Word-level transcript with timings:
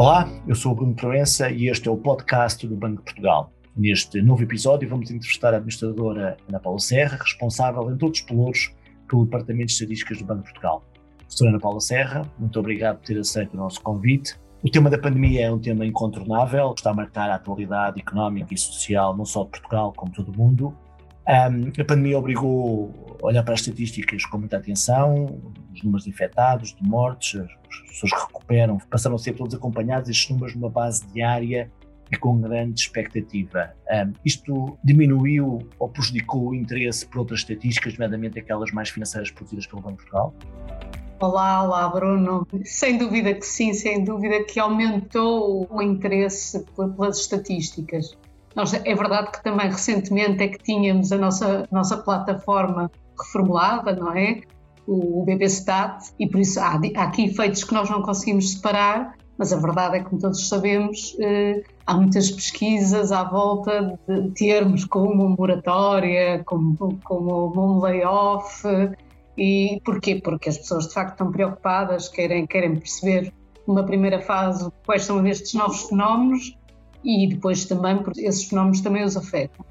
Olá, 0.00 0.26
eu 0.48 0.54
sou 0.54 0.72
o 0.72 0.74
Bruno 0.74 0.94
Proença 0.94 1.50
e 1.50 1.68
este 1.68 1.86
é 1.86 1.90
o 1.90 1.96
podcast 1.98 2.66
do 2.66 2.74
Banco 2.74 3.00
de 3.00 3.02
Portugal. 3.02 3.52
Neste 3.76 4.22
novo 4.22 4.42
episódio 4.42 4.88
vamos 4.88 5.10
entrevistar 5.10 5.52
a 5.52 5.58
administradora 5.58 6.38
Ana 6.48 6.58
Paula 6.58 6.78
Serra, 6.78 7.18
responsável, 7.18 7.82
entre 7.90 8.06
outros 8.06 8.22
pelouros, 8.22 8.74
pelo 9.06 9.26
Departamento 9.26 9.66
de 9.66 9.72
Estatísticas 9.72 10.16
do 10.16 10.24
Banco 10.24 10.40
de 10.40 10.52
Portugal. 10.52 10.82
Professora 11.18 11.50
Ana 11.50 11.60
Paula 11.60 11.80
Serra, 11.82 12.22
muito 12.38 12.58
obrigado 12.58 12.96
por 12.96 13.04
ter 13.04 13.18
aceito 13.18 13.52
o 13.52 13.58
nosso 13.58 13.78
convite. 13.82 14.40
O 14.62 14.70
tema 14.70 14.88
da 14.88 14.96
pandemia 14.96 15.44
é 15.44 15.52
um 15.52 15.58
tema 15.58 15.84
incontornável, 15.84 16.72
está 16.74 16.92
a 16.92 16.94
marcar 16.94 17.28
a 17.28 17.34
atualidade 17.34 18.00
económica 18.00 18.54
e 18.54 18.56
social 18.56 19.14
não 19.14 19.26
só 19.26 19.44
de 19.44 19.50
Portugal 19.50 19.92
como 19.94 20.12
de 20.12 20.16
todo 20.16 20.32
o 20.32 20.34
mundo. 20.34 20.74
Um, 21.28 21.78
a 21.78 21.84
pandemia 21.84 22.18
obrigou 22.18 23.18
a 23.22 23.26
olhar 23.26 23.42
para 23.42 23.52
as 23.52 23.60
estatísticas 23.60 24.24
com 24.24 24.38
muita 24.38 24.56
atenção, 24.56 25.42
os 25.74 25.82
números 25.82 26.04
de 26.04 26.08
infectados, 26.08 26.74
de 26.74 26.88
mortes, 26.88 27.38
as 27.70 27.90
pessoas 27.90 28.12
recuperam, 28.22 28.78
passaram 28.90 29.16
a 29.16 29.18
ser 29.18 29.34
todos 29.34 29.54
acompanhados, 29.54 30.08
estes 30.08 30.30
números 30.30 30.54
numa 30.54 30.70
base 30.70 31.06
diária 31.08 31.70
e 32.10 32.16
com 32.16 32.40
grande 32.40 32.80
expectativa. 32.80 33.72
Um, 33.90 34.12
isto 34.24 34.78
diminuiu 34.82 35.68
ou 35.78 35.88
prejudicou 35.88 36.48
o 36.48 36.54
interesse 36.54 37.06
por 37.06 37.20
outras 37.20 37.40
estatísticas, 37.40 37.94
nomeadamente 37.94 38.38
aquelas 38.38 38.72
mais 38.72 38.90
financeiras 38.90 39.30
produzidas 39.30 39.66
pelo 39.66 39.82
Banco 39.82 39.98
de 39.98 40.10
Portugal? 40.10 40.34
Olá, 41.20 41.62
olá 41.62 41.88
Bruno. 41.88 42.46
Sem 42.64 42.96
dúvida 42.96 43.34
que 43.34 43.46
sim, 43.46 43.74
sem 43.74 44.02
dúvida 44.02 44.42
que 44.44 44.58
aumentou 44.58 45.68
o 45.70 45.82
interesse 45.82 46.64
pelas 46.74 47.20
estatísticas. 47.20 48.16
Nós, 48.56 48.72
é 48.74 48.94
verdade 48.94 49.30
que 49.30 49.44
também 49.44 49.68
recentemente 49.68 50.42
é 50.42 50.48
que 50.48 50.58
tínhamos 50.58 51.12
a 51.12 51.18
nossa, 51.18 51.68
nossa 51.70 51.98
plataforma 51.98 52.90
reformulada, 53.18 53.94
não 53.94 54.12
é? 54.16 54.40
O, 54.86 55.24
BBStat, 55.24 56.12
e 56.18 56.26
por 56.26 56.40
isso 56.40 56.58
há, 56.58 56.80
há 56.96 57.02
aqui 57.02 57.26
efeitos 57.26 57.62
que 57.64 57.72
nós 57.72 57.88
não 57.88 58.02
conseguimos 58.02 58.52
separar, 58.52 59.14
mas 59.38 59.52
a 59.52 59.56
verdade 59.56 59.96
é 59.96 59.98
que, 60.00 60.10
como 60.10 60.20
todos 60.20 60.48
sabemos, 60.48 61.16
eh, 61.18 61.62
há 61.86 61.94
muitas 61.94 62.30
pesquisas 62.30 63.10
à 63.10 63.24
volta 63.24 63.98
de 64.06 64.30
termos 64.32 64.84
como 64.84 65.28
moratória, 65.30 66.42
como, 66.44 66.98
como 67.02 67.52
um 67.56 67.80
layoff. 67.80 68.62
E 69.38 69.80
porquê? 69.82 70.20
Porque 70.22 70.50
as 70.50 70.58
pessoas 70.58 70.88
de 70.88 70.92
facto 70.92 71.12
estão 71.12 71.32
preocupadas, 71.32 72.08
querem, 72.08 72.46
querem 72.46 72.76
perceber 72.76 73.32
numa 73.66 73.82
primeira 73.84 74.20
fase 74.20 74.70
quais 74.84 75.04
são 75.04 75.26
estes 75.26 75.54
novos 75.54 75.84
fenómenos 75.84 76.58
e 77.02 77.26
depois 77.26 77.64
também, 77.64 77.96
porque 77.98 78.20
esses 78.20 78.44
fenómenos 78.44 78.82
também 78.82 79.04
os 79.04 79.16
afetam. 79.16 79.64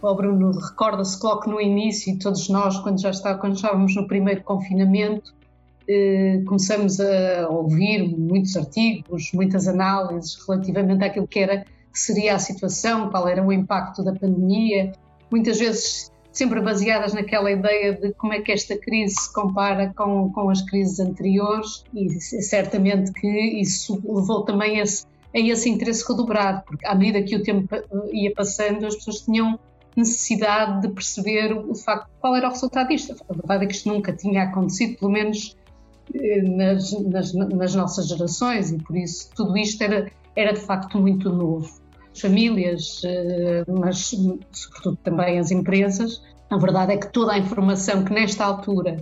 O 0.00 0.14
Bruno 0.14 0.52
recorda-se 0.52 1.22
logo 1.24 1.50
no 1.50 1.60
início, 1.60 2.12
e 2.12 2.18
todos 2.18 2.48
nós, 2.48 2.78
quando 2.78 3.00
já 3.00 3.10
está, 3.10 3.34
quando 3.34 3.56
estávamos 3.56 3.96
no 3.96 4.06
primeiro 4.06 4.42
confinamento, 4.44 5.34
eh, 5.88 6.40
começamos 6.46 7.00
a 7.00 7.48
ouvir 7.48 8.06
muitos 8.16 8.56
artigos, 8.56 9.30
muitas 9.32 9.66
análises 9.66 10.36
relativamente 10.46 11.04
àquilo 11.04 11.26
que 11.26 11.40
era 11.40 11.64
que 11.92 11.98
seria 11.98 12.36
a 12.36 12.38
situação, 12.38 13.10
qual 13.10 13.26
era 13.26 13.44
o 13.44 13.52
impacto 13.52 14.04
da 14.04 14.12
pandemia, 14.12 14.92
muitas 15.30 15.58
vezes 15.58 16.12
sempre 16.30 16.60
baseadas 16.60 17.12
naquela 17.12 17.50
ideia 17.50 17.94
de 17.94 18.12
como 18.12 18.32
é 18.32 18.40
que 18.40 18.52
esta 18.52 18.78
crise 18.78 19.16
se 19.16 19.32
compara 19.32 19.92
com, 19.96 20.30
com 20.30 20.48
as 20.50 20.62
crises 20.62 21.00
anteriores 21.00 21.82
e 21.92 22.08
certamente 22.20 23.10
que 23.12 23.26
isso 23.26 24.00
levou 24.04 24.44
também 24.44 24.78
a 24.78 24.84
esse 24.84 25.06
a 25.34 25.38
esse 25.38 25.68
interesse 25.68 26.06
redobrado, 26.08 26.62
porque 26.66 26.86
à 26.86 26.94
medida 26.94 27.22
que 27.22 27.36
o 27.36 27.42
tempo 27.42 27.74
eh, 27.74 27.80
ia 28.12 28.32
passando, 28.34 28.86
as 28.86 28.94
pessoas 28.94 29.20
tinham 29.20 29.58
necessidade 29.96 30.82
de 30.82 30.88
perceber 30.88 31.52
o 31.52 31.74
facto 31.74 32.08
qual 32.20 32.36
era 32.36 32.48
o 32.48 32.50
resultado 32.50 32.88
disto. 32.88 33.16
A 33.28 33.32
verdade 33.32 33.64
é 33.64 33.66
que 33.66 33.74
isto 33.74 33.88
nunca 33.88 34.12
tinha 34.12 34.44
acontecido, 34.44 34.98
pelo 34.98 35.12
menos 35.12 35.56
eh, 36.14 36.42
nas, 36.42 36.92
nas, 37.02 37.34
nas 37.34 37.74
nossas 37.74 38.08
gerações, 38.08 38.70
e 38.70 38.78
por 38.78 38.96
isso 38.96 39.30
tudo 39.34 39.56
isto 39.56 39.82
era, 39.82 40.10
era 40.36 40.52
de 40.52 40.60
facto 40.60 40.98
muito 40.98 41.30
novo. 41.30 41.68
As 42.12 42.20
famílias, 42.20 43.02
eh, 43.04 43.64
mas 43.68 44.14
sobretudo 44.52 44.96
também 45.02 45.38
as 45.38 45.50
empresas, 45.50 46.22
a 46.50 46.56
verdade 46.56 46.92
é 46.92 46.96
que 46.96 47.12
toda 47.12 47.32
a 47.32 47.38
informação 47.38 48.04
que 48.04 48.12
nesta 48.12 48.44
altura 48.44 48.96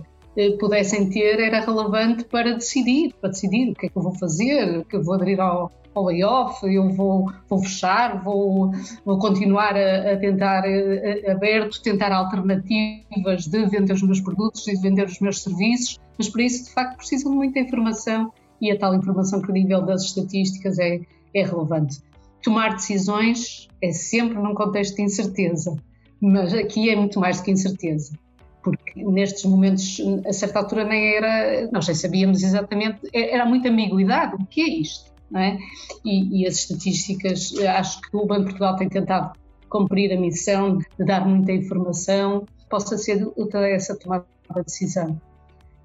pudessem 0.59 1.09
ter 1.09 1.39
era 1.39 1.61
relevante 1.61 2.23
para 2.25 2.53
decidir, 2.53 3.13
para 3.19 3.29
decidir 3.29 3.71
o 3.71 3.73
que 3.73 3.87
é 3.87 3.89
que 3.89 3.97
eu 3.97 4.03
vou 4.03 4.13
fazer, 4.13 4.85
que 4.85 4.95
eu 4.95 5.03
vou 5.03 5.15
aderir 5.15 5.39
ao, 5.39 5.71
ao 5.97 6.05
layoff, 6.05 6.65
eu 6.65 6.89
vou, 6.89 7.31
vou 7.49 7.59
fechar, 7.59 8.23
vou, 8.23 8.71
vou 9.05 9.19
continuar 9.19 9.75
a, 9.75 10.13
a 10.13 10.17
tentar 10.17 10.63
a, 10.63 11.29
a, 11.29 11.31
aberto, 11.31 11.81
tentar 11.81 12.11
alternativas 12.11 13.47
de 13.47 13.65
vender 13.65 13.93
os 13.93 14.01
meus 14.01 14.21
produtos 14.21 14.67
e 14.67 14.73
de 14.73 14.81
vender 14.81 15.05
os 15.05 15.19
meus 15.19 15.41
serviços, 15.41 15.99
mas 16.17 16.29
para 16.29 16.43
isso 16.43 16.65
de 16.65 16.71
facto 16.71 16.97
precisam 16.97 17.31
de 17.31 17.37
muita 17.37 17.59
informação 17.59 18.31
e 18.61 18.71
a 18.71 18.77
tal 18.77 18.95
informação 18.95 19.41
credível 19.41 19.85
das 19.85 20.03
estatísticas 20.03 20.79
é, 20.79 20.99
é 21.33 21.43
relevante. 21.43 22.01
Tomar 22.43 22.75
decisões 22.75 23.67
é 23.81 23.91
sempre 23.91 24.37
num 24.37 24.53
contexto 24.53 24.95
de 24.95 25.03
incerteza, 25.03 25.75
mas 26.21 26.53
aqui 26.53 26.89
é 26.89 26.95
muito 26.95 27.19
mais 27.19 27.37
do 27.37 27.43
que 27.43 27.51
incerteza 27.51 28.17
porque 28.63 29.01
nestes 29.01 29.45
momentos, 29.45 29.97
a 30.27 30.33
certa 30.33 30.59
altura, 30.59 30.83
nem 30.83 31.15
era, 31.15 31.69
nós 31.71 31.87
nem 31.87 31.95
sabíamos 31.95 32.43
exatamente, 32.43 32.99
era 33.13 33.45
muita 33.45 33.69
ambiguidade. 33.69 34.35
O 34.35 34.45
que 34.45 34.59
é 34.59 34.69
isto? 34.81 35.09
É? 35.35 35.57
E, 36.05 36.41
e, 36.41 36.47
as 36.47 36.55
estatísticas, 36.55 37.53
acho 37.57 37.99
que 38.01 38.15
o 38.15 38.25
Banco 38.25 38.45
de 38.45 38.45
Portugal 38.45 38.75
tem 38.77 38.87
tentado 38.87 39.33
cumprir 39.69 40.13
a 40.13 40.19
missão 40.19 40.77
de 40.77 41.05
dar 41.05 41.27
muita 41.27 41.51
informação, 41.51 42.45
possa 42.69 42.97
ser 42.97 43.27
útil 43.35 43.59
essa 43.59 43.97
tomada 43.97 44.25
de 44.55 44.63
decisão. 44.63 45.19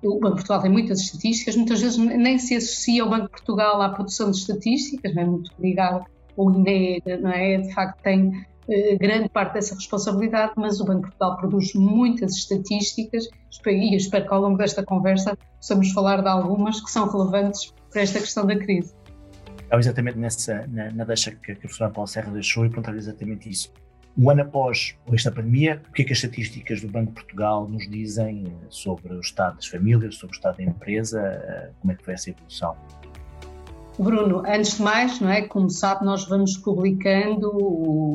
O 0.03 0.15
Banco 0.15 0.37
de 0.37 0.43
Portugal 0.43 0.63
tem 0.63 0.71
muitas 0.71 1.01
estatísticas, 1.01 1.57
muitas 1.57 1.81
vezes 1.81 1.97
nem 1.97 2.39
se 2.39 2.57
associa 2.57 3.05
o 3.05 3.11
Banco 3.11 3.27
de 3.27 3.31
Portugal 3.31 3.81
à 3.83 3.89
produção 3.89 4.31
de 4.31 4.37
estatísticas, 4.37 5.15
não 5.15 5.23
é 5.23 5.27
muito 5.27 5.51
ligado 5.59 6.05
ao 6.37 6.51
INE, 6.53 7.03
não 7.21 7.31
é? 7.31 7.59
De 7.59 7.73
facto, 7.73 8.03
tem 8.03 8.45
eh, 8.69 8.97
grande 8.97 9.29
parte 9.29 9.55
dessa 9.55 9.75
responsabilidade, 9.75 10.53
mas 10.57 10.81
o 10.81 10.85
Banco 10.85 11.03
de 11.03 11.17
Portugal 11.17 11.37
produz 11.37 11.75
muitas 11.75 12.33
estatísticas 12.35 13.29
e 13.67 13.97
espero 13.97 14.27
que 14.27 14.35
ao 14.35 14.41
longo 14.41 14.57
desta 14.57 14.85
conversa 14.85 15.37
possamos 15.57 15.93
falar 15.93 16.21
de 16.21 16.29
algumas 16.29 16.81
que 16.81 16.91
são 16.91 17.09
relevantes 17.09 17.73
para 17.91 18.03
esta 18.03 18.19
questão 18.19 18.45
da 18.45 18.57
crise 18.57 18.93
estava 19.73 19.81
exatamente 19.81 20.19
nessa, 20.19 20.67
na, 20.69 20.91
na 20.91 21.05
deixa 21.05 21.31
que 21.31 21.53
a 21.53 21.57
professora 21.57 21.91
Paulo 21.91 22.07
Serra 22.07 22.31
deixou 22.31 22.67
e 22.67 22.69
perguntar 22.69 22.95
exatamente 22.95 23.49
isso. 23.49 23.73
Um 24.19 24.29
ano 24.29 24.43
após 24.43 24.95
esta 25.11 25.33
pandemia, 25.33 25.81
o 25.89 25.93
que 25.93 26.03
é 26.03 26.05
que 26.05 26.13
as 26.13 26.19
estatísticas 26.19 26.83
do 26.83 26.89
Banco 26.89 27.09
de 27.09 27.15
Portugal 27.15 27.67
nos 27.67 27.89
dizem 27.89 28.45
eh, 28.47 28.67
sobre 28.69 29.15
o 29.15 29.21
estado 29.21 29.57
das 29.57 29.67
famílias, 29.67 30.17
sobre 30.17 30.35
o 30.35 30.37
estado 30.37 30.59
da 30.59 30.65
empresa, 30.65 31.21
eh, 31.21 31.71
como 31.81 31.93
é 31.93 31.97
que 31.97 32.05
foi 32.05 32.13
essa 32.13 32.29
evolução? 32.29 32.77
Bruno, 33.99 34.43
antes 34.47 34.77
de 34.77 34.83
mais, 34.83 35.19
não 35.21 35.31
é, 35.31 35.43
como 35.43 35.71
sabe, 35.71 36.05
nós 36.05 36.29
vamos 36.29 36.59
publicando 36.59 37.51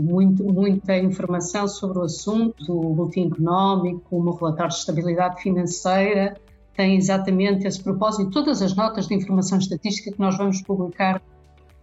muito, 0.04 0.44
muita 0.44 0.96
informação 0.96 1.68
sobre 1.68 1.98
o 1.98 2.04
assunto, 2.04 2.72
o 2.72 2.94
boletim 2.94 3.32
económico, 3.32 4.16
o 4.16 4.32
relatório 4.32 4.72
de 4.72 4.78
estabilidade 4.78 5.42
financeira, 5.42 6.36
tem 6.76 6.96
exatamente 6.96 7.66
esse 7.66 7.82
propósito. 7.82 8.30
Todas 8.30 8.62
as 8.62 8.76
notas 8.76 9.08
de 9.08 9.16
informação 9.16 9.58
estatística 9.58 10.12
que 10.12 10.20
nós 10.20 10.38
vamos 10.38 10.62
publicar 10.62 11.20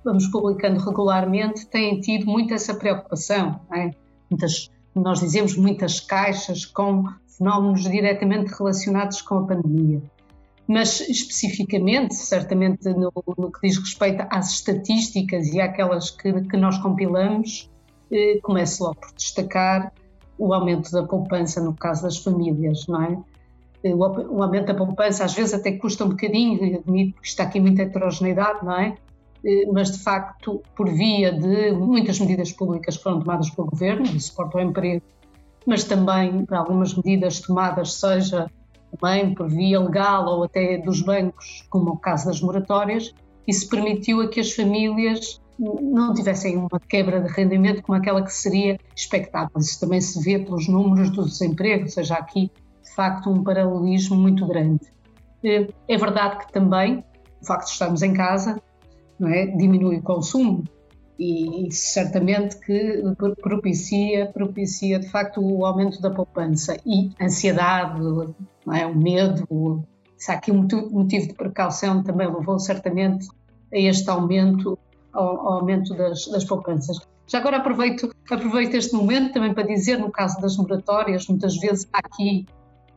vamos 0.05 0.27
publicando 0.29 0.79
regularmente, 0.81 1.67
têm 1.67 2.01
tido 2.01 2.27
muito 2.27 2.53
essa 2.53 2.75
preocupação. 2.75 3.61
É? 3.73 3.91
Muitas, 4.31 4.71
nós 4.95 5.21
dizemos 5.21 5.57
muitas 5.57 6.01
caixas 6.01 6.65
com 6.65 7.05
fenómenos 7.37 7.83
diretamente 7.83 8.53
relacionados 8.53 9.23
com 9.23 9.39
a 9.39 9.47
pandemia. 9.47 10.03
Mas 10.67 11.01
especificamente, 11.01 12.15
certamente 12.15 12.89
no, 12.89 13.13
no 13.37 13.53
que 13.53 13.69
diz 13.69 13.79
respeito 13.79 14.27
às 14.31 14.53
estatísticas 14.53 15.49
e 15.49 15.61
àquelas 15.61 16.11
que, 16.11 16.33
que 16.43 16.57
nós 16.57 16.79
compilamos, 16.79 17.71
eh, 18.11 18.39
começo 18.43 18.85
logo 18.85 18.97
por 19.01 19.13
destacar 19.15 19.93
o 20.39 20.55
aumento 20.55 20.91
da 20.91 21.03
poupança 21.03 21.61
no 21.61 21.75
caso 21.75 22.03
das 22.03 22.19
famílias, 22.19 22.87
não 22.87 23.03
é? 23.03 23.19
Eh, 23.83 23.95
o, 23.95 24.43
aumento 24.43 24.67
da 24.67 24.75
poupança 24.75 25.25
às 25.25 25.35
vezes 25.35 25.53
até 25.53 25.73
custa 25.73 26.05
um 26.05 26.11
bocadinho, 26.11 26.79
admito 26.79 27.21
que 27.21 27.29
está 27.29 27.45
aqui 27.45 27.61
muita 27.61 27.83
heterogeneidade, 27.83 28.65
não 28.65 28.79
é? 28.79 28.97
Eh, 29.45 29.67
mas 29.71 29.91
de 29.91 29.99
facto, 29.99 30.63
por 30.75 30.89
via 30.89 31.33
de 31.33 31.73
muitas 31.73 32.19
medidas 32.19 32.51
públicas 32.53 32.97
que 32.97 33.03
foram 33.03 33.21
tomadas 33.21 33.51
pelo 33.51 33.69
governo, 33.69 34.05
de 34.05 34.21
suporte 34.21 34.57
ao 34.57 34.63
emprego, 34.63 35.03
mas 35.67 35.85
também 35.85 36.45
para 36.47 36.59
algumas 36.59 36.95
medidas 36.95 37.41
tomadas, 37.41 37.95
seja 37.95 38.51
também 38.99 39.35
por 39.35 39.49
via 39.49 39.81
legal 39.81 40.27
ou 40.27 40.45
até 40.45 40.79
dos 40.79 41.03
bancos, 41.03 41.67
como 41.69 41.91
o 41.91 41.99
caso 41.99 42.27
das 42.27 42.41
moratórias, 42.41 43.13
isso 43.47 43.69
permitiu 43.69 44.21
a 44.21 44.29
que 44.29 44.41
as 44.41 44.53
famílias 44.53 45.41
não 45.59 46.15
tivessem 46.15 46.57
uma 46.57 46.81
quebra 46.89 47.21
de 47.21 47.29
rendimento 47.29 47.83
como 47.83 47.97
aquela 47.99 48.23
que 48.23 48.33
seria 48.33 48.79
expectável. 48.97 49.53
Isso 49.59 49.79
também 49.79 50.01
se 50.01 50.21
vê 50.21 50.39
pelos 50.39 50.69
números 50.69 51.11
do 51.11 51.25
desemprego, 51.25 51.85
ou 51.85 51.91
seja, 51.91 52.15
aqui 52.15 52.51
de 52.83 52.95
facto 52.95 53.31
um 53.31 53.43
paralelismo 53.43 54.17
muito 54.17 54.47
grande. 54.47 54.87
Eh, 55.45 55.69
é 55.89 55.97
verdade 55.97 56.39
que 56.39 56.53
também 56.53 57.05
o 57.41 57.47
facto 57.47 57.67
de 57.67 57.73
estarmos 57.73 58.03
em 58.03 58.15
casa 58.15 58.61
não 59.19 59.29
é? 59.29 59.47
diminui 59.47 59.99
o 59.99 60.03
consumo 60.03 60.65
e 61.19 61.69
certamente 61.71 62.59
que 62.59 63.03
propicia, 63.41 64.27
propicia 64.27 64.99
de 64.99 65.09
facto 65.09 65.41
o 65.41 65.65
aumento 65.65 66.01
da 66.01 66.11
poupança 66.11 66.77
e 66.85 67.11
ansiedade, 67.21 68.01
não 68.01 68.75
é? 68.75 68.85
o 68.87 68.97
medo, 68.97 69.85
se 70.17 70.33
há 70.33 70.35
aqui 70.35 70.51
um 70.51 70.67
motivo 70.91 71.29
de 71.29 71.35
precaução 71.35 72.03
também 72.03 72.27
levou 72.27 72.59
certamente 72.59 73.29
a 73.73 73.79
este 73.79 74.09
aumento, 74.11 74.79
ao, 75.13 75.41
ao 75.41 75.53
aumento 75.59 75.95
das, 75.95 76.27
das 76.27 76.45
poupanças. 76.45 76.99
Já 77.27 77.39
agora 77.39 77.59
aproveito, 77.59 78.15
aproveito 78.31 78.75
este 78.75 78.95
momento 78.95 79.33
também 79.33 79.55
para 79.55 79.67
dizer, 79.67 79.99
no 79.99 80.11
caso 80.11 80.41
das 80.41 80.57
moratórias, 80.57 81.27
muitas 81.27 81.57
vezes 81.57 81.89
há 81.93 81.99
aqui 81.99 82.47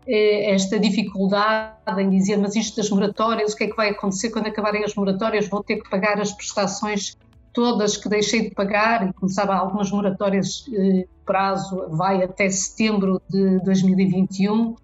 esta 0.07 0.80
dificuldade 0.80 2.01
em 2.01 2.09
dizer, 2.09 2.38
mas 2.38 2.56
isto 2.56 2.77
das 2.77 2.89
moratórias, 2.89 3.54
o 3.54 3.57
que 3.57 3.65
é 3.65 3.68
que 3.68 3.75
vai 3.75 3.89
acontecer 3.89 4.30
quando 4.30 4.48
acabarem 4.48 4.83
as 4.83 4.95
moratórias? 4.95 5.48
Vou 5.48 5.63
ter 5.63 5.77
que 5.77 5.89
pagar 5.89 6.19
as 6.19 6.31
prestações 6.31 7.18
todas 7.57 7.98
que 7.98 8.07
deixei 8.07 8.50
de 8.50 8.51
pagar, 8.51 9.09
e 9.09 9.13
como 9.13 9.27
sabe, 9.30 9.51
algumas 9.51 9.89
moratórias, 9.89 10.63
eh, 10.71 11.07
prazo 11.25 11.89
vai 11.89 12.24
até 12.24 12.48
setembro 12.51 13.19
de 13.27 13.59
2021. 13.63 14.75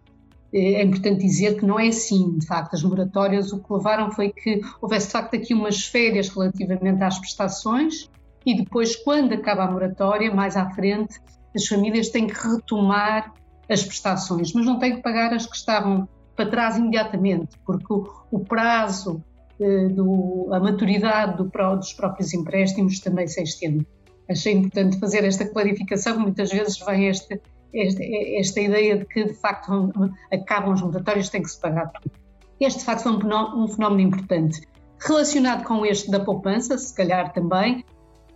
Eh, 0.52 0.82
é 0.82 0.84
importante 0.84 1.22
dizer 1.22 1.60
que 1.60 1.68
não 1.68 1.80
é 1.80 1.90
assim, 1.90 2.36
de 2.40 2.48
facto, 2.48 2.74
as 2.74 2.82
moratórias 2.82 3.54
o 3.54 3.60
que 3.60 3.72
levaram 3.72 4.10
foi 4.12 4.32
que 4.32 4.60
houvesse 4.82 5.06
de 5.06 5.12
facto 5.14 5.36
aqui 5.36 5.54
umas 5.54 5.86
férias 5.86 6.30
relativamente 6.30 7.04
às 7.04 7.20
prestações 7.20 8.10
e 8.44 8.56
depois, 8.58 8.96
quando 8.96 9.34
acaba 9.34 9.66
a 9.66 9.72
moratória, 9.72 10.34
mais 10.34 10.58
à 10.58 10.68
frente, 10.72 11.20
as 11.56 11.68
famílias 11.68 12.10
têm 12.10 12.26
que 12.26 12.34
retomar 12.34 13.32
as 13.70 13.84
prestações, 13.84 14.54
mas 14.54 14.66
não 14.66 14.80
têm 14.80 14.96
que 14.96 15.02
pagar 15.02 15.34
as 15.34 15.46
que 15.46 15.56
estavam 15.56 16.08
para 16.36 16.50
trás 16.50 16.78
imediatamente, 16.78 17.58
porque 17.66 17.94
o, 17.94 18.10
o 18.32 18.40
prazo, 18.40 19.24
eh, 19.60 19.88
do, 19.90 20.50
a 20.52 20.60
maturidade 20.60 21.38
do, 21.38 21.50
dos 21.76 21.94
próprios 21.94 22.34
empréstimos 22.34 23.00
também 23.00 23.28
se 23.28 23.42
estende. 23.42 23.86
Achei 24.30 24.54
importante 24.54 25.00
fazer 25.00 25.24
esta 25.24 25.46
clarificação, 25.46 26.20
muitas 26.20 26.52
vezes 26.52 26.80
vem 26.80 27.08
esta, 27.08 27.40
esta, 27.74 28.62
ideia 28.62 28.98
de 28.98 29.06
que 29.06 29.26
de 29.26 29.34
facto 29.34 29.92
acabam 30.32 30.74
os 30.74 30.82
moratórios, 30.82 31.30
tem 31.30 31.42
que 31.42 31.50
se 31.50 31.60
pagar 31.60 31.92
tudo. 31.92 32.12
Este 32.60 32.80
de 32.80 32.86
facto 32.86 33.04
foi 33.04 33.12
um 33.12 33.68
fenómeno 33.68 34.02
importante. 34.02 34.62
Relacionado 35.00 35.66
com 35.66 35.86
este 35.86 36.10
da 36.10 36.20
poupança, 36.20 36.78
se 36.78 36.96
calhar 36.96 37.34
também, 37.34 37.84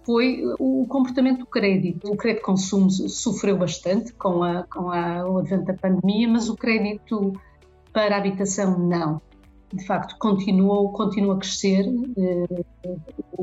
foi 0.07 0.41
o 0.57 0.87
comportamento 0.87 1.39
do 1.39 1.45
crédito. 1.45 2.09
O 2.09 2.15
crédito 2.15 2.39
de 2.39 2.45
consumo 2.45 2.89
sofreu 2.89 3.57
bastante 3.57 4.13
com, 4.13 4.41
a, 4.41 4.63
com 4.63 4.89
a, 4.89 5.29
o 5.29 5.39
advento 5.39 5.65
da 5.65 5.73
pandemia, 5.73 6.29
mas 6.29 6.47
o 6.47 6.55
crédito 6.55 7.33
para 7.91 8.15
a 8.15 8.17
habitação 8.17 8.79
não. 8.79 9.21
De 9.73 9.85
facto, 9.85 10.17
continuou, 10.17 10.93
continua 10.93 11.35
a 11.35 11.39
crescer. 11.39 11.85
Eh, 12.17 12.63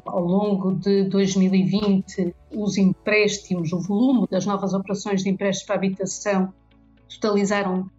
ao 0.07 0.25
longo 0.25 0.73
de 0.77 1.05
2020, 1.05 2.35
os 2.57 2.79
empréstimos, 2.79 3.71
o 3.71 3.81
volume 3.81 4.27
das 4.31 4.47
novas 4.47 4.73
operações 4.73 5.23
de 5.23 5.29
empréstimos 5.29 5.67
para 5.67 5.77
a 5.77 5.79
habitação 5.79 6.55
totalizaram 7.11 7.91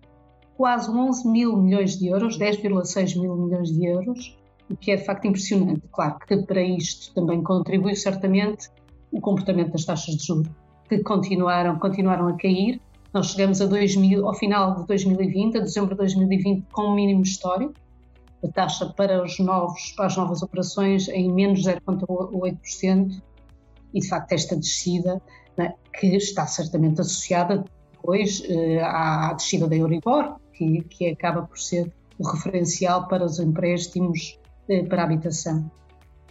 quase 0.57 0.89
11 0.89 1.27
mil 1.27 1.55
milhões 1.55 1.99
de 1.99 2.07
euros, 2.07 2.39
10,6 2.39 3.21
mil 3.21 3.35
milhões 3.35 3.69
de 3.71 3.85
euros, 3.85 4.35
o 4.69 4.75
que 4.75 4.91
é 4.91 4.95
de 4.95 5.05
facto 5.05 5.25
impressionante. 5.25 5.81
Claro 5.91 6.17
que 6.19 6.37
para 6.37 6.61
isto 6.61 7.13
também 7.13 7.41
contribuiu 7.43 7.95
certamente 7.95 8.69
o 9.11 9.21
comportamento 9.21 9.71
das 9.71 9.85
taxas 9.85 10.15
de 10.15 10.25
juros, 10.25 10.49
que 10.89 10.99
continuaram, 10.99 11.77
continuaram 11.79 12.27
a 12.27 12.37
cair. 12.37 12.81
Nós 13.13 13.27
chegamos 13.27 13.61
a 13.61 13.65
2000, 13.65 14.27
ao 14.27 14.33
final 14.33 14.75
de 14.75 14.87
2020, 14.87 15.57
a 15.57 15.61
dezembro 15.61 15.91
de 15.91 15.97
2020, 15.97 16.65
com 16.71 16.83
um 16.83 16.95
mínimo 16.95 17.21
histórico, 17.21 17.73
a 18.43 18.47
taxa 18.49 18.93
para, 18.97 19.23
os 19.23 19.39
novos, 19.39 19.93
para 19.95 20.07
as 20.07 20.17
novas 20.17 20.43
operações 20.43 21.07
em 21.07 21.31
menos 21.31 21.63
0,8%, 21.63 23.21
e 23.93 23.99
de 24.01 24.07
facto 24.09 24.33
esta 24.33 24.55
descida, 24.57 25.21
né, 25.57 25.73
que 25.97 26.07
está 26.07 26.45
certamente 26.45 26.99
associada 26.99 27.63
depois 27.93 28.43
eh, 28.49 28.81
à 28.83 29.33
descida 29.33 29.67
da 29.67 29.75
Euribor, 29.75 30.35
que, 30.53 30.81
que 30.83 31.09
acaba 31.09 31.43
por 31.43 31.57
ser 31.57 31.91
o 32.19 32.27
referencial 32.27 33.07
para 33.07 33.23
os 33.23 33.39
empréstimos 33.39 34.37
para 34.89 35.01
a 35.01 35.05
habitação. 35.05 35.69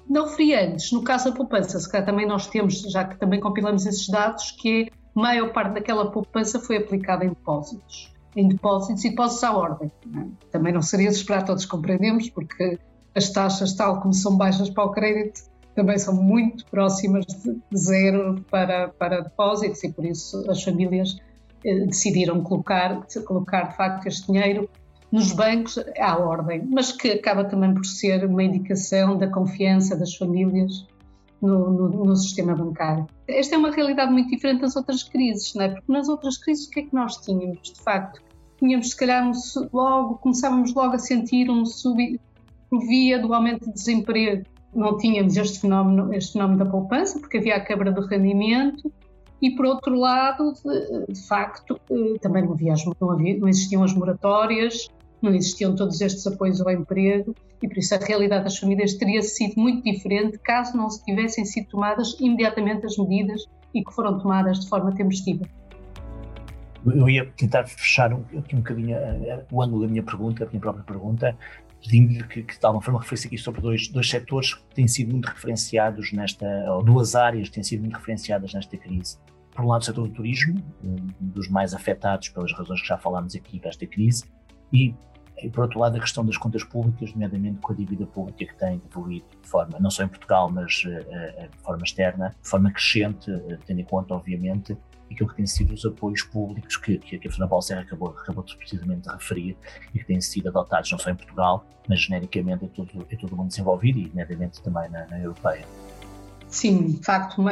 Não 0.08 0.26
referi 0.26 0.54
antes, 0.54 0.92
no 0.92 1.02
caso 1.02 1.30
da 1.30 1.36
poupança, 1.36 1.78
se 1.78 1.90
calhar 1.90 2.06
também 2.06 2.26
nós 2.26 2.46
temos, 2.46 2.80
já 2.82 3.04
que 3.04 3.16
também 3.16 3.40
compilamos 3.40 3.86
esses 3.86 4.06
dados, 4.08 4.50
que 4.50 4.90
a 5.16 5.20
maior 5.20 5.52
parte 5.52 5.74
daquela 5.74 6.10
poupança 6.10 6.60
foi 6.60 6.76
aplicada 6.76 7.24
em 7.24 7.30
depósitos. 7.30 8.12
Em 8.36 8.48
depósitos 8.48 9.04
e 9.04 9.10
depósitos 9.10 9.44
à 9.44 9.56
ordem. 9.56 9.90
É? 10.14 10.26
Também 10.50 10.72
não 10.72 10.82
seria 10.82 11.08
de 11.08 11.16
esperar, 11.16 11.44
todos 11.44 11.64
compreendemos, 11.64 12.28
porque 12.28 12.78
as 13.14 13.30
taxas, 13.30 13.74
tal 13.74 14.00
como 14.00 14.12
são 14.12 14.36
baixas 14.36 14.68
para 14.68 14.84
o 14.84 14.90
crédito, 14.90 15.40
também 15.74 15.98
são 15.98 16.14
muito 16.14 16.66
próximas 16.66 17.24
de 17.26 17.60
zero 17.76 18.44
para, 18.50 18.88
para 18.88 19.22
depósitos 19.22 19.82
e 19.82 19.92
por 19.92 20.04
isso 20.04 20.48
as 20.50 20.62
famílias 20.62 21.16
eh, 21.64 21.86
decidiram 21.86 22.42
colocar, 22.42 23.04
colocar 23.26 23.68
de 23.68 23.76
facto 23.76 24.06
este 24.06 24.30
dinheiro 24.30 24.68
nos 25.14 25.30
bancos 25.30 25.78
à 25.96 26.18
ordem, 26.18 26.66
mas 26.68 26.90
que 26.90 27.12
acaba 27.12 27.44
também 27.44 27.72
por 27.72 27.86
ser 27.86 28.24
uma 28.26 28.42
indicação 28.42 29.16
da 29.16 29.28
confiança 29.28 29.96
das 29.96 30.16
famílias 30.16 30.88
no, 31.40 31.70
no, 31.70 32.04
no, 32.04 32.16
sistema 32.16 32.52
bancário. 32.52 33.06
Esta 33.28 33.54
é 33.54 33.58
uma 33.58 33.70
realidade 33.70 34.10
muito 34.10 34.28
diferente 34.28 34.62
das 34.62 34.74
outras 34.74 35.04
crises, 35.04 35.54
não 35.54 35.62
é? 35.62 35.68
Porque 35.68 35.92
nas 35.92 36.08
outras 36.08 36.36
crises 36.38 36.66
o 36.66 36.70
que 36.70 36.80
é 36.80 36.82
que 36.82 36.92
nós 36.92 37.18
tínhamos, 37.18 37.72
de 37.72 37.80
facto? 37.80 38.20
Tínhamos, 38.58 38.90
se 38.90 38.96
calhar, 38.96 39.24
um, 39.24 39.32
logo, 39.72 40.16
começávamos 40.16 40.74
logo 40.74 40.96
a 40.96 40.98
sentir 40.98 41.48
um 41.48 41.64
subir 41.64 42.18
por 42.68 42.80
via 42.80 43.16
do 43.16 43.32
aumento 43.32 43.66
de 43.66 43.72
desemprego. 43.72 44.42
Não 44.74 44.98
tínhamos 44.98 45.36
este 45.36 45.60
fenómeno, 45.60 46.12
este 46.12 46.32
fenómeno 46.32 46.58
da 46.58 46.68
poupança, 46.68 47.20
porque 47.20 47.38
havia 47.38 47.54
a 47.54 47.60
quebra 47.60 47.92
do 47.92 48.04
rendimento, 48.04 48.92
e 49.40 49.52
por 49.54 49.66
outro 49.66 49.94
lado, 49.94 50.54
de, 50.54 51.12
de 51.12 51.28
facto, 51.28 51.78
eh, 51.88 52.18
também 52.20 52.42
não, 52.42 52.54
havia, 52.54 52.74
não, 53.00 53.10
havia, 53.12 53.38
não 53.38 53.46
existiam 53.46 53.84
as 53.84 53.94
moratórias, 53.94 54.88
não 55.24 55.34
existiam 55.34 55.74
todos 55.74 56.00
estes 56.00 56.26
apoios 56.26 56.60
ao 56.60 56.70
emprego 56.70 57.34
e 57.62 57.68
por 57.68 57.78
isso 57.78 57.94
a 57.94 57.98
realidade 57.98 58.44
das 58.44 58.58
famílias 58.58 58.94
teria 58.94 59.22
sido 59.22 59.60
muito 59.60 59.82
diferente 59.82 60.38
caso 60.38 60.76
não 60.76 60.88
se 60.90 61.04
tivessem 61.04 61.44
sido 61.44 61.68
tomadas 61.68 62.16
imediatamente 62.20 62.86
as 62.86 62.96
medidas 62.96 63.44
e 63.74 63.82
que 63.82 63.92
foram 63.92 64.18
tomadas 64.18 64.60
de 64.60 64.68
forma 64.68 64.94
tempestiva. 64.94 65.44
Eu 66.86 67.08
ia 67.08 67.24
tentar 67.36 67.66
fechar 67.66 68.12
aqui 68.12 68.54
um 68.54 68.58
bocadinho 68.58 68.96
o 69.50 69.62
ângulo 69.62 69.82
da 69.82 69.88
minha 69.88 70.02
pergunta, 70.02 70.44
a 70.44 70.48
minha 70.48 70.60
própria 70.60 70.84
pergunta, 70.84 71.36
pedindo-lhe 71.82 72.24
que, 72.24 72.42
que 72.42 72.58
de 72.58 72.66
alguma 72.66 72.82
forma 72.82 73.00
referisse 73.00 73.26
aqui 73.26 73.38
sobre 73.38 73.62
dois, 73.62 73.88
dois 73.88 74.08
setores 74.08 74.54
que 74.54 74.74
têm 74.74 74.86
sido 74.86 75.12
muito 75.12 75.26
referenciados 75.26 76.12
nesta, 76.12 76.46
ou 76.72 76.82
duas 76.82 77.14
áreas 77.14 77.48
que 77.48 77.54
têm 77.54 77.64
sido 77.64 77.80
muito 77.80 77.94
referenciadas 77.94 78.52
nesta 78.52 78.76
crise. 78.76 79.18
Por 79.52 79.64
um 79.64 79.68
lado, 79.68 79.82
o 79.82 79.84
setor 79.84 80.08
do 80.08 80.14
turismo, 80.14 80.62
um 80.82 80.96
dos 81.20 81.48
mais 81.48 81.72
afetados 81.72 82.28
pelas 82.28 82.52
razões 82.52 82.82
que 82.82 82.88
já 82.88 82.98
falámos 82.98 83.34
aqui 83.34 83.60
desta 83.60 83.86
crise, 83.86 84.24
e 84.72 84.94
e, 85.42 85.50
por 85.50 85.62
outro 85.62 85.78
lado, 85.80 85.96
a 85.96 86.00
questão 86.00 86.24
das 86.24 86.36
contas 86.36 86.64
públicas, 86.64 87.12
nomeadamente 87.12 87.58
com 87.60 87.72
a 87.72 87.76
dívida 87.76 88.06
pública 88.06 88.44
que 88.44 88.54
tem 88.56 88.80
evoluído 88.90 89.26
de 89.42 89.48
forma, 89.48 89.78
não 89.80 89.90
só 89.90 90.04
em 90.04 90.08
Portugal, 90.08 90.50
mas 90.50 90.84
uh, 90.84 91.48
de 91.50 91.58
forma 91.58 91.82
externa, 91.84 92.34
de 92.42 92.48
forma 92.48 92.70
crescente, 92.70 93.30
uh, 93.30 93.58
tendo 93.66 93.80
em 93.80 93.84
conta, 93.84 94.14
obviamente, 94.14 94.76
aquilo 95.10 95.28
que 95.28 95.36
têm 95.36 95.46
sido 95.46 95.74
os 95.74 95.84
apoios 95.84 96.22
públicos 96.22 96.76
que, 96.76 96.98
que 96.98 97.16
a 97.16 97.20
Fernanda 97.20 97.46
Balserra 97.46 97.80
acabou, 97.82 98.10
acabou 98.10 98.44
precisamente 98.44 99.02
de 99.02 99.12
referir 99.12 99.56
e 99.94 99.98
que 99.98 100.04
têm 100.04 100.20
sido 100.20 100.48
adotados 100.48 100.90
não 100.90 100.98
só 100.98 101.10
em 101.10 101.16
Portugal, 101.16 101.66
mas 101.88 102.00
genericamente 102.00 102.64
em 102.64 102.68
todo, 102.68 103.06
em 103.10 103.16
todo 103.16 103.32
o 103.32 103.36
mundo 103.36 103.48
desenvolvido 103.48 103.98
e, 103.98 104.08
nomeadamente, 104.08 104.62
também 104.62 104.88
na, 104.90 105.06
na 105.06 105.18
europeia. 105.18 105.64
Sim, 106.48 106.86
de 106.86 107.04
facto, 107.04 107.44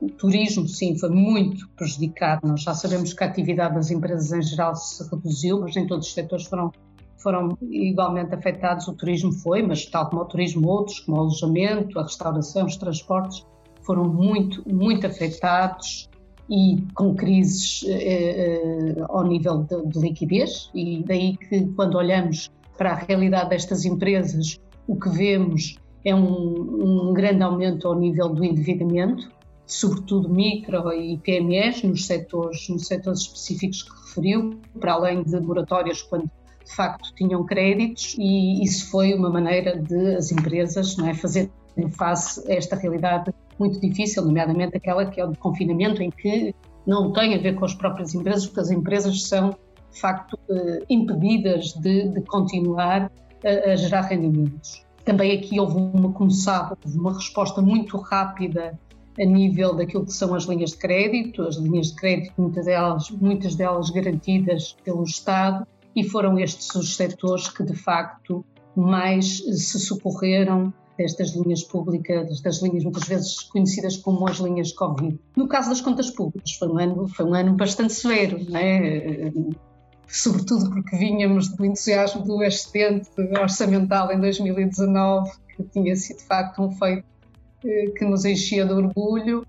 o 0.00 0.10
turismo, 0.10 0.68
sim, 0.68 0.98
foi 0.98 1.08
muito 1.08 1.66
prejudicado. 1.70 2.46
Nós 2.46 2.62
já 2.62 2.74
sabemos 2.74 3.14
que 3.14 3.24
a 3.24 3.26
atividade 3.26 3.74
das 3.74 3.90
empresas 3.90 4.30
em 4.30 4.42
geral 4.42 4.76
se 4.76 5.02
reduziu, 5.08 5.60
mas 5.60 5.74
nem 5.74 5.86
todos 5.86 6.06
os 6.06 6.12
setores 6.12 6.44
foram 6.46 6.70
foram 7.18 7.56
igualmente 7.62 8.34
afetados, 8.34 8.88
o 8.88 8.94
turismo 8.94 9.32
foi, 9.32 9.62
mas 9.62 9.86
tal 9.86 10.08
como 10.08 10.22
o 10.22 10.24
turismo, 10.24 10.68
outros, 10.68 11.00
como 11.00 11.18
o 11.18 11.20
alojamento, 11.20 11.98
a 11.98 12.02
restauração, 12.02 12.66
os 12.66 12.76
transportes, 12.76 13.46
foram 13.82 14.04
muito, 14.04 14.62
muito 14.68 15.06
afetados 15.06 16.08
e 16.50 16.84
com 16.94 17.14
crises 17.14 17.84
eh, 17.86 18.96
eh, 18.96 19.04
ao 19.08 19.24
nível 19.24 19.58
de, 19.62 19.86
de, 19.86 19.98
liquidez, 20.00 20.70
e 20.74 21.02
daí 21.04 21.36
que 21.36 21.66
quando 21.74 21.96
olhamos 21.96 22.50
para 22.76 22.92
a 22.92 22.94
realidade 22.94 23.50
destas 23.50 23.84
empresas, 23.84 24.58
o 24.86 24.96
que 24.96 25.08
vemos 25.08 25.76
é 26.04 26.14
um, 26.14 27.08
um 27.08 27.12
grande 27.12 27.42
aumento 27.42 27.86
ao 27.86 27.94
nível 27.94 28.28
do 28.28 28.44
endividamento, 28.44 29.30
sobretudo 29.66 30.28
micro 30.28 30.92
e 30.92 31.16
PMEs, 31.18 31.82
nos 31.82 32.06
setores, 32.06 32.68
nos 32.68 32.86
setores 32.86 33.20
específicos 33.20 33.82
que 33.84 33.90
referiu, 33.90 34.60
para 34.78 34.94
além 34.94 35.22
de 35.22 35.40
moratórias 35.40 36.02
quando 36.02 36.30
de 36.72 36.76
facto 36.76 37.14
tinham 37.14 37.44
créditos 37.44 38.16
e 38.18 38.64
isso 38.64 38.90
foi 38.90 39.12
uma 39.12 39.28
maneira 39.28 39.78
de 39.78 40.16
as 40.16 40.32
empresas 40.32 40.96
não 40.96 41.06
é, 41.06 41.12
fazerem 41.12 41.50
face 41.90 42.50
a 42.50 42.54
esta 42.54 42.76
realidade 42.76 43.32
muito 43.58 43.78
difícil, 43.78 44.24
nomeadamente 44.24 44.76
aquela 44.76 45.04
que 45.04 45.20
é 45.20 45.24
o 45.24 45.30
de 45.30 45.38
confinamento, 45.38 46.02
em 46.02 46.10
que 46.10 46.54
não 46.86 47.12
tem 47.12 47.34
a 47.34 47.38
ver 47.38 47.54
com 47.56 47.66
as 47.66 47.74
próprias 47.74 48.14
empresas, 48.14 48.46
porque 48.46 48.60
as 48.60 48.70
empresas 48.70 49.22
são, 49.24 49.50
de 49.90 50.00
facto, 50.00 50.38
eh, 50.50 50.82
impedidas 50.88 51.74
de, 51.74 52.08
de 52.08 52.22
continuar 52.22 53.12
a, 53.44 53.70
a, 53.70 53.76
gerar 53.76 54.02
rendimentos. 54.02 54.82
Também 55.04 55.38
aqui 55.38 55.60
houve 55.60 55.76
uma, 55.76 56.12
como 56.12 56.30
sabe, 56.30 56.74
uma 56.86 57.12
resposta 57.12 57.60
muito 57.60 57.98
rápida 57.98 58.78
a 59.20 59.24
nível 59.24 59.74
daquilo 59.74 60.06
que 60.06 60.12
são 60.12 60.34
as 60.34 60.44
linhas 60.44 60.70
de 60.70 60.78
crédito, 60.78 61.42
as 61.42 61.56
linhas 61.56 61.88
de 61.88 61.96
crédito, 61.96 62.32
muitas 62.38 62.64
delas, 62.64 63.10
muitas 63.10 63.54
delas 63.54 63.90
garantidas 63.90 64.74
pelo 64.84 65.04
Estado, 65.04 65.66
e 65.94 66.04
foram 66.04 66.38
estes 66.38 66.74
os 66.74 66.96
setores 66.96 67.48
que 67.48 67.62
de 67.62 67.74
facto 67.74 68.44
mais 68.74 69.38
se 69.38 69.78
socorreram 69.78 70.72
destas 70.96 71.34
linhas 71.34 71.62
públicas, 71.62 72.40
das 72.40 72.62
linhas 72.62 72.84
muitas 72.84 73.08
vezes 73.08 73.42
conhecidas 73.42 73.96
como 73.96 74.28
as 74.28 74.38
linhas 74.38 74.72
Covid. 74.72 75.18
No 75.36 75.48
caso 75.48 75.70
das 75.70 75.80
contas 75.80 76.10
públicas, 76.10 76.52
foi 76.52 76.68
um 76.68 76.78
ano, 76.78 77.08
foi 77.08 77.24
um 77.26 77.34
ano 77.34 77.54
bastante 77.54 77.92
severo, 77.92 78.38
né? 78.50 79.32
sobretudo 80.12 80.70
porque 80.70 80.96
vínhamos 80.96 81.48
do 81.48 81.64
entusiasmo 81.64 82.22
do 82.22 82.42
excedente 82.42 83.08
orçamental 83.40 84.12
em 84.12 84.20
2019, 84.20 85.30
que 85.56 85.62
tinha 85.64 85.96
sido 85.96 86.18
de 86.18 86.24
facto 86.24 86.62
um 86.62 86.70
feito 86.70 87.04
eh, 87.64 87.86
que 87.96 88.04
nos 88.04 88.24
enchia 88.24 88.66
de 88.66 88.72
orgulho, 88.72 89.46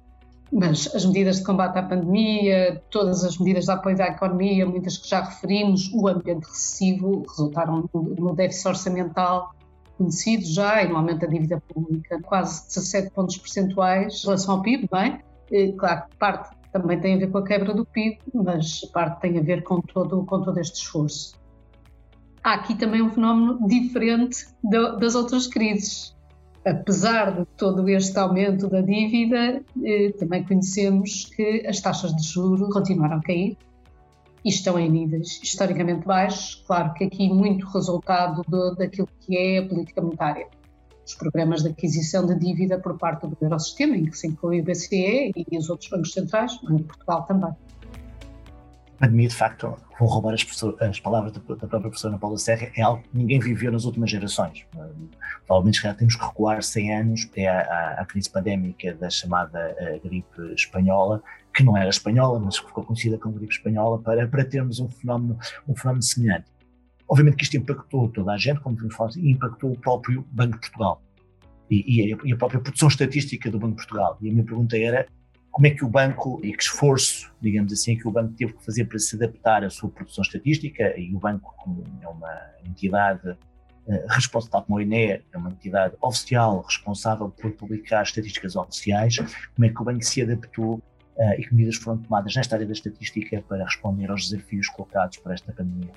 mas 0.53 0.93
as 0.93 1.03
medidas 1.03 1.38
de 1.38 1.43
combate 1.43 1.79
à 1.79 1.83
pandemia, 1.83 2.81
todas 2.91 3.24
as 3.24 3.38
medidas 3.39 3.65
de 3.65 3.72
apoio 3.72 4.00
à 4.01 4.07
economia, 4.07 4.65
muitas 4.67 4.98
que 4.98 5.10
já 5.10 5.24
referimos, 5.24 5.91
o 5.93 6.07
ambiente 6.07 6.45
recessivo, 6.45 7.25
resultaram 7.27 7.89
no 7.93 8.36
déficit 8.36 8.67
orçamental 8.67 9.55
conhecido 9.98 10.45
já 10.45 10.83
e 10.83 10.89
no 10.89 10.98
aumento 10.98 11.22
da 11.22 11.27
dívida 11.27 11.62
pública, 11.67 12.19
quase 12.22 12.67
17 12.67 13.12
pontos 13.12 13.38
percentuais 13.38 14.22
em 14.22 14.25
relação 14.25 14.55
ao 14.55 14.62
PIB, 14.62 14.88
bem? 14.91 15.19
É? 15.51 15.72
Claro 15.72 16.03
que 16.10 16.17
parte 16.17 16.55
também 16.72 17.00
tem 17.00 17.15
a 17.15 17.17
ver 17.17 17.31
com 17.31 17.38
a 17.39 17.43
quebra 17.43 17.74
do 17.74 17.86
PIB, 17.86 18.19
mas 18.33 18.81
parte 18.91 19.22
tem 19.22 19.38
a 19.38 19.41
ver 19.41 19.63
com 19.63 19.81
todo, 19.81 20.24
com 20.25 20.41
todo 20.41 20.57
este 20.60 20.81
esforço. 20.81 21.36
Há 22.43 22.53
aqui 22.55 22.75
também 22.75 23.01
um 23.01 23.10
fenómeno 23.10 23.65
diferente 23.67 24.48
das 25.00 25.15
outras 25.15 25.48
crises. 25.48 26.15
Apesar 26.65 27.32
de 27.38 27.46
todo 27.58 27.88
este 27.89 28.17
aumento 28.17 28.70
da 28.70 28.82
dívida, 28.82 29.62
eh, 29.84 30.13
também 30.17 30.43
conhecemos 30.46 31.25
que 31.36 31.65
as 31.67 31.82
taxas 31.82 32.15
de 32.15 32.24
juros 32.24 32.74
continuaram 32.74 33.17
a 33.17 33.22
cair, 33.22 33.58
e 34.46 34.50
estão 34.50 34.77
em 34.77 34.89
níveis 34.89 35.39
historicamente 35.41 36.05
baixos. 36.05 36.63
Claro 36.67 36.93
que 36.93 37.05
aqui 37.05 37.29
muito 37.29 37.65
resultado 37.67 38.43
do, 38.48 38.75
daquilo 38.75 39.08
que 39.22 39.38
é 39.38 39.60
a 39.60 39.67
política 39.67 40.01
monetária. 40.01 40.48
Os 41.05 41.15
programas 41.15 41.63
de 41.63 41.70
aquisição 41.70 42.25
de 42.25 42.36
dívida 42.36 42.79
por 42.79 42.98
parte 42.98 43.27
do 43.27 43.38
Eurosistema, 43.41 43.96
em 43.96 44.05
que 44.05 44.17
se 44.17 44.27
inclui 44.27 44.62
o 44.62 44.63
BCE 44.63 45.32
e 45.36 45.58
os 45.58 45.70
outros 45.70 45.89
bancos 45.89 46.13
centrais, 46.13 46.53
o 46.55 46.67
Banco 46.67 46.77
de 46.77 46.84
Portugal 46.84 47.24
também 47.24 47.51
pandemia, 49.00 49.27
de 49.27 49.35
facto, 49.35 49.77
vou 50.00 50.07
roubar 50.07 50.33
as, 50.33 50.45
as 50.81 51.00
palavras 51.00 51.33
da, 51.33 51.39
da, 51.39 51.67
própria 51.67 51.81
professora 51.81 52.17
Paula 52.17 52.38
Serra, 52.38 52.71
é 52.75 52.81
algo 52.81 53.03
que 53.03 53.09
ninguém 53.13 53.39
viveu 53.39 53.71
nas 53.71 53.85
últimas 53.85 54.09
gerações. 54.09 54.65
Provavelmente 55.45 55.81
já 55.81 55.93
temos 55.93 56.15
que 56.15 56.23
recuar 56.25 56.62
100 56.62 56.95
anos 56.95 57.27
até 57.29 57.47
à, 57.47 58.01
à 58.01 58.05
crise 58.05 58.29
pandémica 58.29 58.93
da 58.95 59.09
chamada 59.09 59.75
uh, 59.79 60.07
gripe 60.07 60.53
espanhola, 60.53 61.21
que 61.53 61.63
não 61.63 61.77
era 61.77 61.89
espanhola, 61.89 62.39
mas 62.39 62.59
que 62.59 62.67
ficou 62.67 62.83
conhecida 62.83 63.17
como 63.17 63.35
gripe 63.35 63.53
espanhola, 63.53 64.00
para, 64.00 64.27
para 64.27 64.45
termos 64.45 64.79
um 64.79 64.89
fenómeno, 64.89 65.38
um 65.67 65.75
fenómeno 65.75 66.03
semelhante. 66.03 66.45
Obviamente 67.07 67.38
que 67.38 67.43
isto 67.43 67.57
impactou 67.57 68.09
toda 68.09 68.31
a 68.31 68.38
gente, 68.38 68.59
como 68.62 68.75
vimos 68.75 68.95
falar, 68.95 69.12
e 69.17 69.31
impactou 69.31 69.71
o 69.71 69.77
próprio 69.77 70.25
Banco 70.31 70.53
de 70.53 70.59
Portugal 70.62 71.01
e, 71.69 72.07
e, 72.07 72.13
a, 72.13 72.17
e 72.23 72.33
a 72.33 72.38
própria 72.38 72.59
produção 72.59 72.88
estatística 72.88 73.50
do 73.51 73.59
Banco 73.59 73.75
de 73.75 73.88
Portugal. 73.88 74.17
E 74.21 74.29
a 74.29 74.31
minha 74.31 74.45
pergunta 74.45 74.77
era 74.77 75.07
como 75.53 75.67
é 75.67 75.69
que 75.69 75.86
o 75.86 75.88
banco, 75.88 76.41
e 76.43 76.51
que 76.51 76.63
esforço, 76.63 77.31
digamos 77.39 77.72
assim, 77.72 77.95
que 77.95 78.07
o 78.07 78.12
banco 78.12 78.33
teve 78.33 78.53
que 78.53 78.65
fazer 78.65 78.86
para 78.86 78.98
se 78.98 79.15
adaptar 79.15 79.63
à 79.63 79.69
sua 79.69 79.88
produção 79.88 80.24
estatística, 80.24 81.00
e 81.00 81.13
o 81.13 81.19
banco, 81.19 81.53
como 81.57 81.83
é 82.01 82.07
uma 82.07 82.41
entidade 82.65 83.29
uh, 83.29 84.07
responsável, 84.10 84.65
como 84.65 84.79
o 84.79 84.81
INE, 84.81 85.22
é 85.31 85.38
uma 85.38 85.51
entidade 85.51 85.93
oficial 86.01 86.62
responsável 86.62 87.29
por 87.29 87.51
publicar 87.51 88.01
estatísticas 88.01 88.55
oficiais, 88.55 89.17
como 89.55 89.65
é 89.65 89.69
que 89.69 89.79
o 89.79 89.86
banco 89.86 90.03
se 90.03 90.24
adaptou 90.24 90.81
uh, 91.17 91.33
e 91.38 91.45
que 91.45 91.53
medidas 91.53 91.75
foram 91.75 92.00
tomadas 92.00 92.36
nesta 92.36 92.55
área 92.55 92.65
da 92.65 92.74
estatística 92.74 93.43
para 93.48 93.63
responder 93.63 94.10
aos 94.10 94.27
desafios 94.27 94.67
colocados 94.69 95.19
por 95.19 95.31
esta 95.31 95.53
pandemia? 95.53 95.93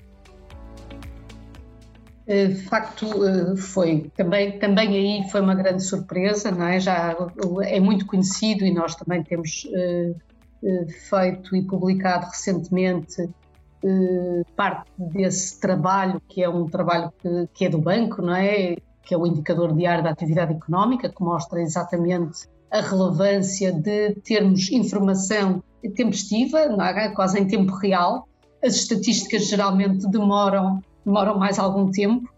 Eh, 2.27 2.47
de 2.47 2.61
facto 2.63 3.05
eh, 3.25 3.55
foi 3.55 4.11
também 4.17 4.59
também 4.59 4.89
aí 4.89 5.29
foi 5.29 5.39
uma 5.39 5.55
grande 5.55 5.81
surpresa 5.81 6.51
não 6.51 6.67
é 6.67 6.77
já 6.77 7.15
é 7.63 7.79
muito 7.79 8.05
conhecido 8.05 8.65
e 8.65 8.73
nós 8.73 8.95
também 8.95 9.23
temos 9.23 9.65
eh, 9.73 10.13
feito 11.09 11.55
e 11.55 11.61
publicado 11.61 12.25
recentemente 12.25 13.29
parte 14.57 14.91
desse 14.97 15.59
trabalho 15.61 16.21
que 16.27 16.43
é 16.43 16.49
um 16.49 16.65
trabalho 16.65 17.13
que, 17.21 17.47
que 17.53 17.65
é 17.65 17.69
do 17.69 17.77
banco 17.77 18.21
não 18.21 18.35
é 18.35 18.75
que 19.03 19.13
é 19.13 19.17
o 19.17 19.25
indicador 19.25 19.73
diário 19.73 20.03
da 20.03 20.09
atividade 20.09 20.53
económica 20.53 21.07
que 21.07 21.23
mostra 21.23 21.61
exatamente 21.61 22.49
a 22.69 22.81
relevância 22.81 23.71
de 23.71 24.15
termos 24.15 24.69
informação 24.69 25.63
tempestiva, 25.95 26.59
é? 26.59 27.09
quase 27.09 27.39
em 27.39 27.47
tempo 27.47 27.73
real. 27.75 28.27
As 28.61 28.75
estatísticas 28.75 29.47
geralmente 29.47 30.05
demoram 30.09 30.81
demoram 31.07 31.39
mais 31.39 31.57
algum 31.57 31.89
tempo. 31.89 32.29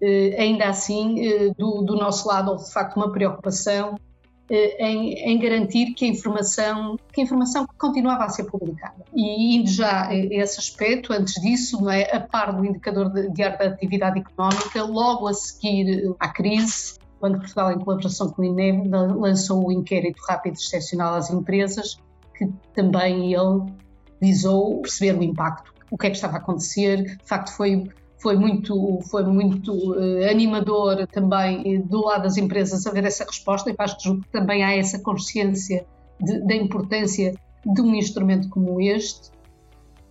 Uh, 0.00 0.40
ainda 0.40 0.68
assim, 0.68 1.28
uh, 1.28 1.54
do, 1.58 1.82
do, 1.82 1.96
nosso 1.96 2.26
lado, 2.26 2.52
houve 2.52 2.64
de 2.64 2.72
facto 2.72 2.96
uma 2.96 3.10
preocupação 3.12 3.94
uh, 3.94 4.54
em, 4.78 5.14
em, 5.14 5.38
garantir 5.38 5.94
que 5.94 6.04
a 6.04 6.08
informação 6.08 6.96
que 7.12 7.20
a 7.20 7.24
informação 7.24 7.66
continuava 7.78 8.24
a 8.24 8.28
ser 8.28 8.44
publicada. 8.44 9.04
E 9.14 9.56
indo 9.56 9.70
já 9.70 10.08
a 10.08 10.14
esse 10.14 10.58
aspecto, 10.58 11.12
antes 11.12 11.40
disso, 11.40 11.80
não 11.82 11.90
é, 11.90 12.10
a 12.14 12.20
par 12.20 12.52
do 12.52 12.64
indicador 12.64 13.12
diário 13.32 13.58
da 13.58 13.66
atividade 13.66 14.20
económica, 14.20 14.82
logo 14.82 15.28
a 15.28 15.34
seguir 15.34 16.14
à 16.18 16.28
crise, 16.28 16.98
o 17.18 17.22
Banco 17.22 17.34
de 17.34 17.40
Portugal, 17.42 17.72
em 17.72 17.78
colaboração 17.78 18.30
com 18.30 18.42
o 18.42 18.44
INEB, 18.44 18.88
lançou 18.88 19.66
o 19.66 19.70
inquérito 19.70 20.20
rápido 20.28 20.54
excepcional 20.54 21.14
às 21.14 21.30
empresas, 21.30 21.96
que 22.36 22.48
também 22.74 23.32
ele 23.32 23.72
visou 24.20 24.80
perceber 24.80 25.16
o 25.16 25.22
impacto, 25.22 25.72
o 25.92 25.96
que 25.96 26.08
é 26.08 26.10
que 26.10 26.16
estava 26.16 26.38
a 26.38 26.38
acontecer. 26.38 27.02
De 27.04 27.24
facto, 27.24 27.52
foi 27.52 27.88
foi 28.22 28.36
muito, 28.36 29.00
foi 29.10 29.24
muito 29.24 29.72
uh, 29.74 30.30
animador 30.30 31.06
também 31.08 31.76
uh, 31.76 31.82
do 31.82 32.04
lado 32.04 32.22
das 32.22 32.36
empresas 32.36 32.86
haver 32.86 33.04
essa 33.04 33.24
resposta 33.24 33.70
e 33.70 33.74
acho 33.76 33.98
que 33.98 34.30
também 34.30 34.62
há 34.62 34.74
essa 34.76 34.98
consciência 35.00 35.84
da 36.20 36.54
importância 36.54 37.34
de 37.66 37.82
um 37.82 37.94
instrumento 37.96 38.48
como 38.48 38.80
este 38.80 39.32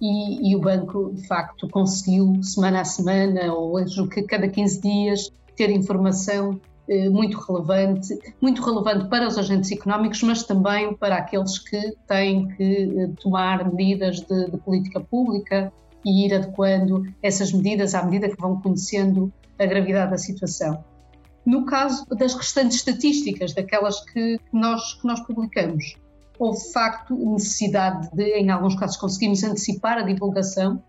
e, 0.02 0.52
e, 0.52 0.56
o 0.56 0.60
banco 0.60 1.14
de 1.14 1.26
facto 1.26 1.70
conseguiu 1.70 2.44
semana 2.44 2.82
a 2.82 2.86
semana 2.86 3.54
ou 3.54 3.88
julgo 3.88 4.10
que 4.10 4.24
cada 4.24 4.50
15 4.50 4.82
dias 4.82 5.32
ter 5.56 5.70
informação 5.70 6.60
uh, 6.90 7.12
muito 7.12 7.40
relevante, 7.40 8.20
muito 8.42 8.62
relevante 8.62 9.08
para 9.08 9.26
os 9.26 9.38
agentes 9.38 9.72
económicos, 9.72 10.22
mas 10.24 10.44
também 10.44 10.94
para 10.96 11.16
aqueles 11.16 11.60
que 11.60 11.96
têm 12.08 12.50
que 12.50 13.10
tomar 13.22 13.72
medidas 13.72 14.20
de, 14.20 14.52
de 14.52 14.58
política 14.58 15.00
pública 15.00 15.72
e 16.06 16.26
ir 16.26 16.34
adequando 16.34 17.06
essas 17.22 17.52
medidas 17.52 17.94
à 17.96 18.04
medida 18.04 18.30
que 18.30 18.40
vão 18.40 18.60
conhecendo 18.62 19.32
a 19.60 19.66
gravidade 19.66 20.12
da 20.12 20.18
situação. 20.18 20.84
No 21.46 21.66
caso 21.66 22.06
das 22.10 22.34
restantes 22.34 22.78
estatísticas, 22.78 23.54
daquelas 23.54 24.00
que 24.06 24.40
nós, 24.52 24.94
que 24.94 25.08
nós 25.08 25.20
publicamos, 25.22 25.96
houve 26.38 26.60
de 26.60 26.72
facto 26.72 27.16
necessidade 27.16 28.10
de, 28.14 28.24
em 28.40 28.50
alguns 28.50 28.76
casos, 28.76 28.98
conseguimos 28.98 29.44
antecipar 29.44 29.98
a 29.98 30.02
divulgação, 30.02 30.82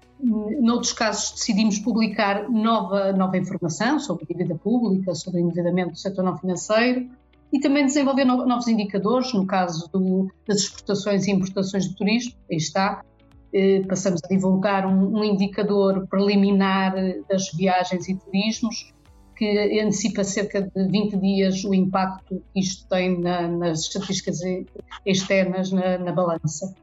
noutros 0.60 0.92
casos 0.92 1.32
decidimos 1.32 1.78
publicar 1.78 2.48
nova, 2.48 3.12
nova 3.12 3.36
informação 3.36 3.98
sobre 3.98 4.24
dívida 4.26 4.54
pública, 4.54 5.14
sobre 5.14 5.40
endividamento 5.40 5.92
do 5.92 5.98
setor 5.98 6.22
não 6.22 6.38
financeiro 6.38 7.10
e 7.52 7.60
também 7.60 7.84
desenvolver 7.84 8.24
novos 8.24 8.66
indicadores, 8.66 9.32
no 9.34 9.46
caso 9.46 9.90
do, 9.92 10.30
das 10.46 10.58
exportações 10.58 11.26
e 11.26 11.32
importações 11.32 11.88
de 11.88 11.94
turismo, 11.94 12.32
aí 12.50 12.56
está, 12.56 13.04
passamos 13.88 14.20
a 14.24 14.28
divulgar 14.28 14.86
um, 14.86 15.18
um, 15.18 15.24
indicador 15.24 16.06
preliminar 16.08 16.94
das 17.28 17.50
viagens 17.52 18.08
e 18.08 18.14
turismos 18.14 18.92
que 19.36 19.80
antecipa 19.80 20.24
cerca 20.24 20.62
de 20.62 20.88
20 20.88 21.16
dias 21.16 21.64
o 21.64 21.74
impacto 21.74 22.42
que 22.52 22.60
isto 22.60 22.86
tem 22.88 23.20
na, 23.20 23.48
nas 23.48 23.80
estatísticas 23.80 24.40
externas 25.04 25.70
na, 25.70 25.98
na, 25.98 26.12
balança. 26.12 26.74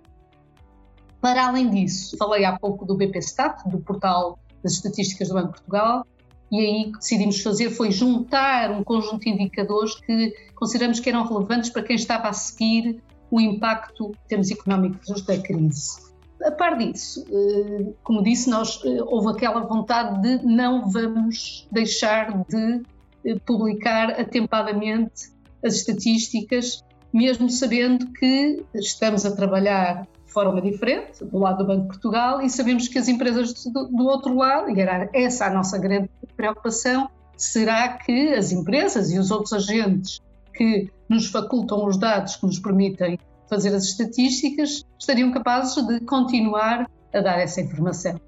Para 1.22 1.48
além 1.48 1.70
disso, 1.70 2.18
falei 2.18 2.46
há 2.46 2.58
pouco 2.58 2.86
do 2.86 2.96
BPStat, 2.96 3.68
do 3.70 3.80
portal 3.80 4.40
das 4.64 4.74
estatísticas 4.74 5.30
do 5.30 5.36
Banco 5.36 5.48
de 5.48 5.54
Portugal, 5.54 6.06
e 6.52 6.60
aí 6.60 6.90
o 6.90 6.92
que 6.94 7.00
decidimos 7.00 7.42
fazer 7.42 7.70
foi 7.72 7.92
juntar 7.92 8.72
um 8.72 8.84
conjunto 8.84 9.20
de 9.20 9.30
indicadores 9.30 9.96
que 9.96 10.34
consideramos 10.56 11.00
que 11.00 11.10
eram 11.10 11.26
relevantes 11.26 11.70
para 11.70 11.84
quem 11.84 11.96
estava 11.96 12.28
a 12.28 12.34
seguir 12.34 13.02
o 13.32 13.40
impacto 13.40 14.12
em 14.26 14.28
termos 14.28 14.50
económicos 14.50 15.22
da 15.22 15.38
crise. 15.38 16.09
A 16.44 16.52
par 16.52 16.78
disso, 16.78 17.26
eh, 17.30 17.94
como 18.04 18.24
disse, 18.24 18.50
nós 18.50 18.82
eh, 18.86 19.02
houve 19.04 19.30
aquela 19.30 19.62
vontade 19.62 20.22
de 20.22 20.46
não 20.46 20.90
vamos 20.90 21.68
deixar 21.70 22.46
de 22.46 22.82
eh, 23.26 23.36
publicar 23.46 24.12
atempadamente 24.12 25.32
as 25.64 25.76
estatísticas, 25.76 26.84
mesmo 27.12 27.50
sabendo 27.50 28.08
que 28.14 28.64
estamos 28.74 29.26
a 29.26 29.36
trabalhar 29.36 30.08
de 30.26 30.32
forma 30.32 30.62
diferente 30.62 31.26
do 31.26 31.40
lado 31.40 31.58
do 31.58 31.66
Banco 31.66 31.82
de 31.82 31.88
Portugal 31.88 32.42
e 32.42 32.50
sabemos 32.50 32.88
que 32.88 32.98
as 32.98 33.10
empresas 33.10 33.54
do, 33.66 33.88
do 33.88 34.06
outro 34.06 34.34
lado, 34.36 34.70
e 34.70 34.80
era 34.80 35.10
essa 35.14 35.48
a 35.48 35.50
nossa 35.50 35.78
grande 35.78 36.10
preocupação, 36.38 37.10
será 37.36 37.98
que 37.98 38.34
as 38.34 38.54
empresas 38.54 39.12
e 39.12 39.20
os 39.20 39.30
outros 39.30 39.52
agentes 39.52 40.22
que 40.54 40.90
nos 41.10 41.28
facultam 41.28 41.86
os 41.86 41.98
dados 41.98 42.38
que 42.38 42.46
nos 42.46 42.60
permitem 42.60 43.20
fazer 43.50 43.74
as 43.74 43.86
estatísticas, 43.86 44.86
estariam 44.98 45.32
capazes 45.32 45.76
de 45.88 46.00
continuar 46.02 46.90
a 47.14 47.22
dar 47.22 47.40
essa 47.40 47.62
informação. 47.62 48.20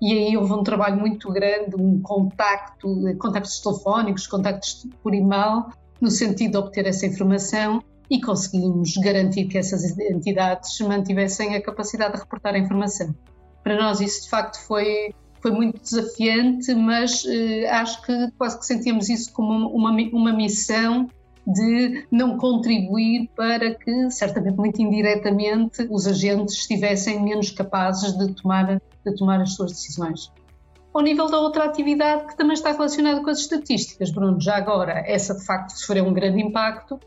E 0.00 0.12
aí 0.12 0.36
houve 0.36 0.52
um 0.52 0.62
trabalho 0.62 0.96
muito 0.96 1.30
grande, 1.32 1.74
um 1.76 2.00
contacto, 2.00 2.88
contactos 3.18 3.60
telefónicos, 3.60 4.26
contactos 4.26 4.86
por 5.02 5.12
e-mail, 5.12 5.66
no 6.00 6.10
sentido 6.10 6.52
de 6.52 6.56
obter 6.58 6.86
essa 6.86 7.06
informação 7.06 7.82
e 8.08 8.20
conseguimos 8.20 8.96
garantir 8.96 9.46
que 9.46 9.58
essas 9.58 9.98
entidades 9.98 10.78
mantivessem 10.80 11.56
a 11.56 11.62
capacidade 11.62 12.14
de 12.14 12.20
reportar 12.20 12.54
a 12.54 12.58
informação. 12.58 13.14
Para 13.62 13.76
nós 13.76 14.00
isso 14.00 14.22
de 14.22 14.30
facto 14.30 14.58
foi 14.66 15.12
foi 15.40 15.52
muito 15.52 15.80
desafiante, 15.80 16.74
mas 16.74 17.24
uh, 17.24 17.68
acho 17.70 18.02
que 18.02 18.30
quase 18.36 18.58
que 18.58 18.66
sentíamos 18.66 19.08
isso 19.08 19.32
como 19.32 19.68
uma, 19.68 19.90
uma 19.90 20.32
missão 20.32 21.08
de 21.48 22.06
não 22.10 22.36
contribuir 22.36 23.30
para 23.34 23.74
que, 23.74 24.10
certamente 24.10 24.56
muito 24.56 24.82
indiretamente, 24.82 25.88
os 25.90 26.06
agentes 26.06 26.54
estivessem 26.54 27.22
menos 27.22 27.50
capazes 27.50 28.12
de 28.18 28.34
tomar, 28.34 28.80
de 29.04 29.16
tomar 29.16 29.40
as 29.40 29.54
suas 29.54 29.72
decisões. 29.72 30.30
Ao 30.92 31.02
nível 31.02 31.30
da 31.30 31.40
outra 31.40 31.64
atividade 31.64 32.26
que 32.26 32.36
também 32.36 32.52
está 32.52 32.72
relacionada 32.72 33.22
com 33.22 33.30
as 33.30 33.38
estatísticas, 33.38 34.10
Bruno, 34.10 34.38
já 34.38 34.56
agora, 34.56 35.02
essa 35.06 35.34
de 35.34 35.44
facto 35.44 35.70
sofreu 35.70 36.04
um 36.04 36.12
grande 36.12 36.42
impacto, 36.42 37.00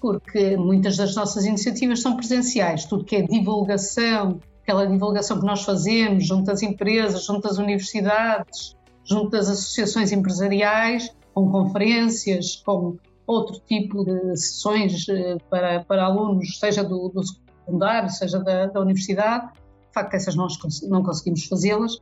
porque 0.00 0.56
muitas 0.56 0.96
das 0.96 1.14
nossas 1.14 1.44
iniciativas 1.44 2.00
são 2.00 2.16
presenciais, 2.16 2.84
tudo 2.86 3.04
que 3.04 3.16
é 3.16 3.22
divulgação, 3.22 4.40
aquela 4.62 4.86
divulgação 4.86 5.38
que 5.38 5.46
nós 5.46 5.62
fazemos 5.62 6.26
junto 6.26 6.50
às 6.50 6.62
empresas, 6.62 7.24
junto 7.24 7.46
às 7.46 7.58
universidades, 7.58 8.76
junto 9.04 9.36
às 9.36 9.48
associações 9.48 10.10
empresariais, 10.10 11.14
com 11.32 11.50
conferências, 11.50 12.56
com 12.56 12.96
outro 13.26 13.60
tipo 13.66 14.04
de 14.04 14.36
sessões 14.36 15.08
eh, 15.08 15.36
para, 15.48 15.84
para 15.84 16.04
alunos, 16.04 16.58
seja 16.58 16.82
do, 16.82 17.08
do 17.08 17.22
secundário, 17.24 18.10
seja 18.10 18.38
da, 18.38 18.66
da, 18.66 18.80
universidade. 18.80 19.52
De 19.52 19.92
facto, 19.94 20.14
essas 20.14 20.34
nós 20.34 20.58
não 20.88 21.02
conseguimos 21.02 21.44
fazê-las. 21.46 21.98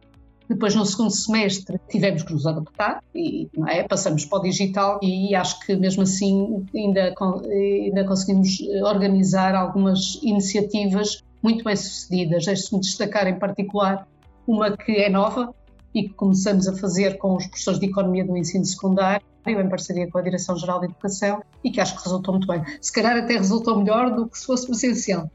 Depois, 0.49 0.75
no 0.75 0.85
segundo 0.85 1.11
semestre, 1.11 1.81
tivemos 1.89 2.23
que 2.25 2.33
nos 2.33 2.47
adaptar 2.47 3.03
e 3.15 3.49
é? 3.69 3.85
passamos 3.85 4.25
para 4.25 4.39
o 4.39 4.43
digital 4.43 4.99
e 5.03 5.35
acho 5.35 5.61
que 5.61 5.77
mesmo 5.77 6.03
assim 6.03 6.67
ainda, 6.75 7.15
ainda 7.51 8.05
conseguimos 8.05 8.59
eh, 8.61 8.85
organizar 8.85 9.55
algumas 9.55 10.19
iniciativas 10.23 11.23
muito 11.43 11.65
bem 11.65 11.77
sucedidas. 11.77 12.45
Deixe-me 12.45 12.81
destacar 12.81 13.27
em 13.29 13.39
particular 13.39 14.07
uma 14.47 14.77
que 14.77 14.93
é 14.93 15.09
nova 15.09 15.55
e 15.95 16.09
que 16.09 16.15
começamos 16.15 16.67
a 16.67 16.77
fazer 16.77 17.19
com 17.19 17.37
os 17.37 17.47
professores 17.47 17.79
de 17.79 17.87
Economia 17.87 18.25
do 18.25 18.37
Ensino 18.37 18.65
Secundário, 18.65 19.25
em 19.47 19.69
parceria 19.69 20.09
com 20.11 20.19
a 20.19 20.23
Direção-Geral 20.23 20.81
de 20.81 20.87
Educação, 20.87 21.43
e 21.65 21.71
que 21.71 21.81
acho 21.81 21.97
que 21.97 22.03
resultou 22.05 22.35
muito 22.35 22.47
bem. 22.47 22.63
Se 22.81 22.93
calhar 22.93 23.17
até 23.17 23.35
resultou 23.35 23.79
melhor 23.79 24.15
do 24.15 24.29
que 24.29 24.39
se 24.39 24.47
fosse 24.47 24.67
presencial, 24.67 25.31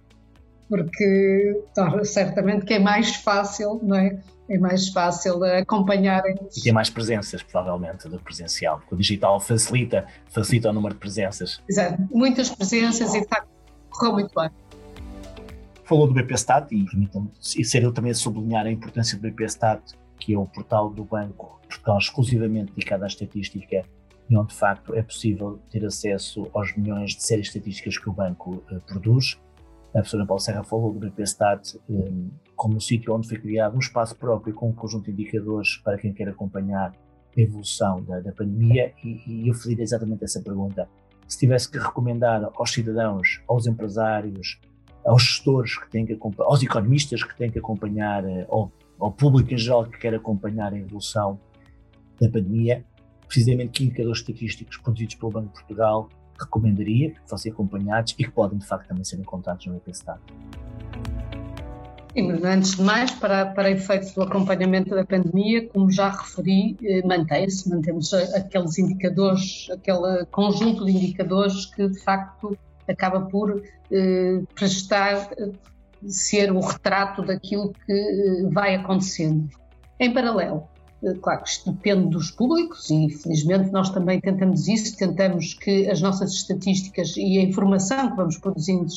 porque 0.70 1.62
certamente 2.04 2.66
que 2.66 2.74
é 2.74 2.80
mais 2.80 3.16
fácil, 3.18 3.80
não 3.84 3.96
é? 3.96 4.20
É 4.50 4.58
mais 4.58 4.88
fácil 4.88 5.44
acompanhar. 5.44 6.24
E 6.56 6.62
tem 6.62 6.72
mais 6.72 6.90
presenças, 6.90 7.44
provavelmente, 7.44 8.08
do 8.08 8.18
presencial, 8.18 8.80
porque 8.80 8.96
o 8.96 8.98
digital 8.98 9.42
facilita, 9.42 10.06
facilita 10.30 10.70
o 10.70 10.74
número 10.74 10.94
de 10.94 11.02
presenças. 11.02 11.62
Exato, 11.70 12.02
muitas 12.10 12.50
presenças 12.50 13.14
e 13.14 13.28
facto 13.28 13.50
correu 13.90 14.14
muito 14.14 14.34
bem. 14.34 14.50
Falou 15.84 16.08
do 16.08 16.14
BPStat 16.14 16.74
e 16.74 16.86
permitam-me 16.86 17.32
ser 17.42 17.84
eu 17.84 17.92
também 17.92 18.12
a 18.12 18.16
sublinhar 18.16 18.66
a 18.66 18.72
importância 18.72 19.18
do 19.18 19.22
BPStat, 19.22 19.82
que 20.18 20.34
é 20.34 20.38
o 20.38 20.46
portal 20.46 20.90
do 20.90 21.04
banco 21.04 21.60
portal 21.68 21.98
exclusivamente 21.98 22.72
dedicado 22.74 23.04
à 23.04 23.08
estatística 23.08 23.84
e 24.30 24.38
onde 24.38 24.50
de 24.50 24.56
facto 24.56 24.94
é 24.94 25.02
possível 25.02 25.60
ter 25.70 25.86
acesso 25.86 26.48
aos 26.54 26.76
milhões 26.76 27.16
de 27.16 27.24
séries 27.24 27.48
estatísticas 27.48 27.98
que 27.98 28.10
o 28.10 28.14
banco 28.14 28.64
uh, 28.72 28.82
produz. 28.82 29.40
A 29.90 30.00
professora 30.00 30.26
Paulo 30.26 30.42
Serra 30.42 30.64
falou 30.64 30.94
do 30.94 31.00
BPStat 31.00 31.80
um, 31.90 32.30
como 32.56 32.76
um 32.76 32.80
sítio 32.80 33.14
onde 33.16 33.28
foi 33.28 33.38
criado 33.38 33.76
um 33.76 33.80
espaço 33.80 34.16
próprio 34.16 34.54
com 34.54 34.70
um 34.70 34.74
conjunto 34.74 35.06
de 35.06 35.12
indicadores 35.12 35.78
para 35.78 35.98
quem 35.98 36.14
quer 36.14 36.28
acompanhar 36.28 36.94
a 37.36 37.42
evolução 37.42 38.04
da, 38.04 38.20
da 38.20 38.32
pandemia 38.32 38.94
e, 39.04 39.22
e 39.26 39.48
eu 39.48 39.54
faria 39.54 39.82
exatamente 39.82 40.24
essa 40.24 40.42
pergunta. 40.42 40.90
Se 41.28 41.40
tivesse 41.40 41.70
que 41.70 41.78
recomendar 41.78 42.50
aos 42.56 42.72
cidadãos, 42.72 43.42
aos 43.48 43.68
empresários, 43.68 44.60
aos 45.06 45.24
gestores 45.24 45.78
que 45.78 45.90
têm 45.90 46.06
que 46.06 46.14
acompanhar, 46.14 46.50
aos 46.50 46.64
economistas 46.64 47.24
que 47.24 47.38
têm 47.38 47.50
que 47.50 47.60
acompanhar, 47.60 48.26
eh, 48.26 48.46
ao 49.00 49.12
público 49.12 49.54
em 49.54 49.58
geral 49.58 49.86
que 49.86 49.98
quer 49.98 50.14
acompanhar 50.14 50.74
a 50.74 50.78
evolução 50.78 51.40
da 52.20 52.30
pandemia, 52.30 52.84
precisamente 53.28 53.72
que 53.72 53.84
indicadores 53.86 54.20
estatísticos 54.20 54.78
produzidos 54.78 55.16
pelo 55.16 55.32
Banco 55.32 55.48
de 55.48 55.54
Portugal 55.54 56.10
recomendaria 56.40 57.12
que 57.12 57.20
fossem 57.28 57.52
acompanhados 57.52 58.16
e 58.18 58.24
que 58.24 58.32
podem 58.32 58.60
de 58.60 58.66
facto 58.66 58.88
também 58.88 59.04
ser 59.04 59.20
encontrados 59.20 59.66
no 59.66 59.76
IPSTAT. 59.78 60.20
Sim, 62.14 62.32
mas 62.32 62.44
antes 62.44 62.76
de 62.76 62.82
mais, 62.82 63.12
para, 63.12 63.46
para 63.46 63.70
efeitos 63.70 64.12
do 64.14 64.24
acompanhamento 64.24 64.96
da 64.96 65.06
pandemia, 65.06 65.68
como 65.68 65.92
já 65.92 66.10
referi, 66.10 66.76
eh, 66.82 67.06
mantém-se, 67.06 67.70
mantemos 67.70 68.12
aqueles 68.14 68.80
indicadores, 68.80 69.68
aquele 69.72 70.26
conjunto 70.32 70.84
de 70.86 70.94
indicadores 70.94 71.68
que 71.68 71.88
de 71.88 72.00
facto 72.00 72.58
acaba 72.88 73.22
por 73.22 73.62
eh, 73.92 74.42
prestar, 74.56 75.30
eh, 75.38 75.52
ser 76.08 76.52
o 76.52 76.60
retrato 76.60 77.24
daquilo 77.24 77.74
que 77.86 77.94
eh, 77.94 78.50
vai 78.52 78.76
acontecendo. 78.76 79.50
Em 80.00 80.14
paralelo, 80.14 80.68
claro 81.22 81.44
que 81.44 81.50
isto 81.50 81.72
depende 81.72 82.10
dos 82.10 82.32
públicos 82.32 82.90
e 82.90 83.10
felizmente 83.10 83.72
nós 83.72 83.90
também 83.90 84.20
tentamos 84.20 84.68
isso, 84.68 84.98
tentamos 84.98 85.54
que 85.54 85.90
as 85.90 86.02
nossas 86.02 86.34
estatísticas 86.34 87.16
e 87.16 87.38
a 87.38 87.44
informação 87.44 88.10
que 88.10 88.18
vamos 88.18 88.38
produzindo 88.38 88.88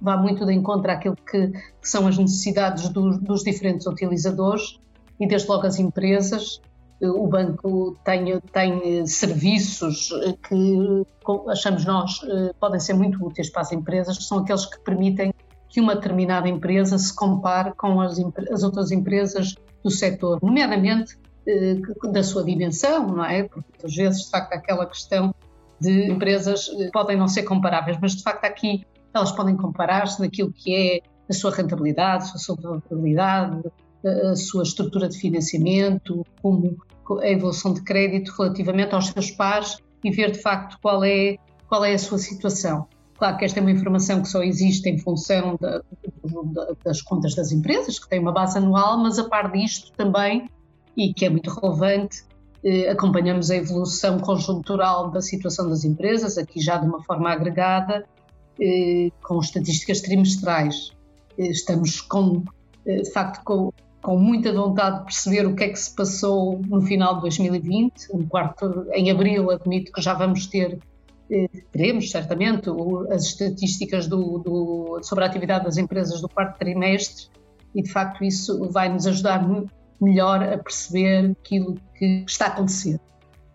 vá 0.00 0.16
muito 0.16 0.46
de 0.46 0.52
encontro 0.52 0.90
àquilo 0.90 1.16
que, 1.16 1.48
que 1.48 1.88
são 1.88 2.06
as 2.06 2.16
necessidades 2.16 2.88
do, 2.88 3.18
dos 3.18 3.42
diferentes 3.42 3.86
utilizadores 3.86 4.80
e 5.18 5.26
desde 5.26 5.48
logo 5.48 5.66
as 5.66 5.78
empresas. 5.78 6.60
O 7.02 7.26
banco 7.26 7.96
tem, 8.04 8.38
tem 8.52 9.06
serviços 9.06 10.10
que 10.46 11.02
achamos 11.48 11.84
nós 11.86 12.20
eh, 12.24 12.52
podem 12.60 12.78
ser 12.78 12.92
muito 12.92 13.24
úteis 13.24 13.48
para 13.48 13.62
as 13.62 13.72
empresas, 13.72 14.18
são 14.18 14.40
aqueles 14.40 14.66
que 14.66 14.78
permitem 14.80 15.32
que 15.70 15.80
uma 15.80 15.94
determinada 15.94 16.46
empresa 16.46 16.98
se 16.98 17.14
compare 17.14 17.72
com 17.72 18.02
as, 18.02 18.18
as 18.52 18.62
outras 18.62 18.90
empresas 18.90 19.54
do 19.82 19.90
setor, 19.90 20.40
nomeadamente 20.42 21.16
eh, 21.16 21.29
da 22.12 22.22
sua 22.22 22.44
dimensão, 22.44 23.06
não 23.08 23.24
é? 23.24 23.44
Porque 23.44 23.84
às 23.84 23.94
vezes, 23.94 24.24
de 24.24 24.30
facto, 24.30 24.52
há 24.52 24.56
aquela 24.56 24.86
questão 24.86 25.34
de 25.80 26.10
empresas 26.10 26.68
que 26.68 26.90
podem 26.90 27.16
não 27.16 27.26
ser 27.26 27.44
comparáveis, 27.44 27.98
mas 28.00 28.14
de 28.14 28.22
facto 28.22 28.44
aqui 28.44 28.84
elas 29.14 29.32
podem 29.32 29.56
comparar-se 29.56 30.20
naquilo 30.20 30.52
que 30.52 30.74
é 30.74 31.00
a 31.28 31.32
sua 31.32 31.50
rentabilidade, 31.50 32.24
a 32.24 32.26
sua 32.26 32.56
solvabilidade, 32.56 33.62
a 34.04 34.36
sua 34.36 34.62
estrutura 34.62 35.08
de 35.08 35.18
financiamento, 35.18 36.24
como 36.42 36.76
a 37.20 37.28
evolução 37.28 37.72
de 37.72 37.82
crédito 37.82 38.32
relativamente 38.38 38.94
aos 38.94 39.08
seus 39.08 39.30
pares 39.30 39.78
e 40.04 40.10
ver 40.10 40.30
de 40.30 40.40
facto 40.40 40.78
qual 40.80 41.02
é, 41.02 41.36
qual 41.68 41.84
é 41.84 41.94
a 41.94 41.98
sua 41.98 42.18
situação. 42.18 42.86
Claro 43.18 43.36
que 43.36 43.44
esta 43.44 43.58
é 43.58 43.62
uma 43.62 43.70
informação 43.70 44.22
que 44.22 44.28
só 44.28 44.42
existe 44.42 44.88
em 44.88 44.98
função 44.98 45.56
da, 45.60 45.82
da, 46.54 46.68
das 46.84 47.02
contas 47.02 47.34
das 47.34 47.52
empresas, 47.52 47.98
que 47.98 48.08
têm 48.08 48.18
uma 48.18 48.32
base 48.32 48.56
anual, 48.56 48.98
mas 48.98 49.18
a 49.18 49.28
par 49.28 49.52
disto 49.52 49.92
também, 49.92 50.48
e 51.00 51.14
que 51.14 51.24
é 51.24 51.30
muito 51.30 51.50
relevante, 51.50 52.24
eh, 52.62 52.90
acompanhamos 52.90 53.50
a 53.50 53.56
evolução 53.56 54.18
conjuntural 54.18 55.10
da 55.10 55.22
situação 55.22 55.66
das 55.66 55.82
empresas, 55.82 56.36
aqui 56.36 56.60
já 56.60 56.76
de 56.76 56.86
uma 56.86 57.02
forma 57.02 57.30
agregada, 57.30 58.04
eh, 58.60 59.08
com 59.22 59.40
estatísticas 59.40 60.02
trimestrais. 60.02 60.92
Eh, 61.38 61.48
estamos 61.48 62.02
com, 62.02 62.44
de 62.84 63.10
facto, 63.12 63.42
com, 63.44 63.72
com 64.02 64.18
muita 64.18 64.52
vontade 64.52 64.98
de 64.98 65.04
perceber 65.04 65.46
o 65.46 65.54
que 65.54 65.64
é 65.64 65.68
que 65.70 65.78
se 65.78 65.94
passou 65.94 66.60
no 66.68 66.82
final 66.82 67.14
de 67.14 67.22
2020. 67.22 68.12
Um 68.12 68.26
quarto, 68.26 68.86
em 68.92 69.10
abril, 69.10 69.50
admito 69.50 69.90
que 69.90 70.02
já 70.02 70.12
vamos 70.12 70.46
ter, 70.46 70.78
teremos 71.72 72.10
certamente 72.10 72.68
as 73.10 73.24
estatísticas 73.24 74.06
do, 74.06 74.38
do, 74.38 75.00
sobre 75.02 75.24
a 75.24 75.26
atividade 75.26 75.64
das 75.64 75.78
empresas 75.78 76.20
do 76.20 76.28
quarto 76.28 76.58
trimestre 76.58 77.28
e, 77.74 77.82
de 77.82 77.90
facto, 77.90 78.22
isso 78.22 78.68
vai 78.68 78.92
nos 78.92 79.06
ajudar 79.06 79.42
melhor 80.00 80.42
a 80.42 80.58
perceber 80.58 81.36
aquilo 81.40 81.76
que 81.96 82.24
está 82.26 82.46
a 82.46 82.48
acontecer. 82.48 83.00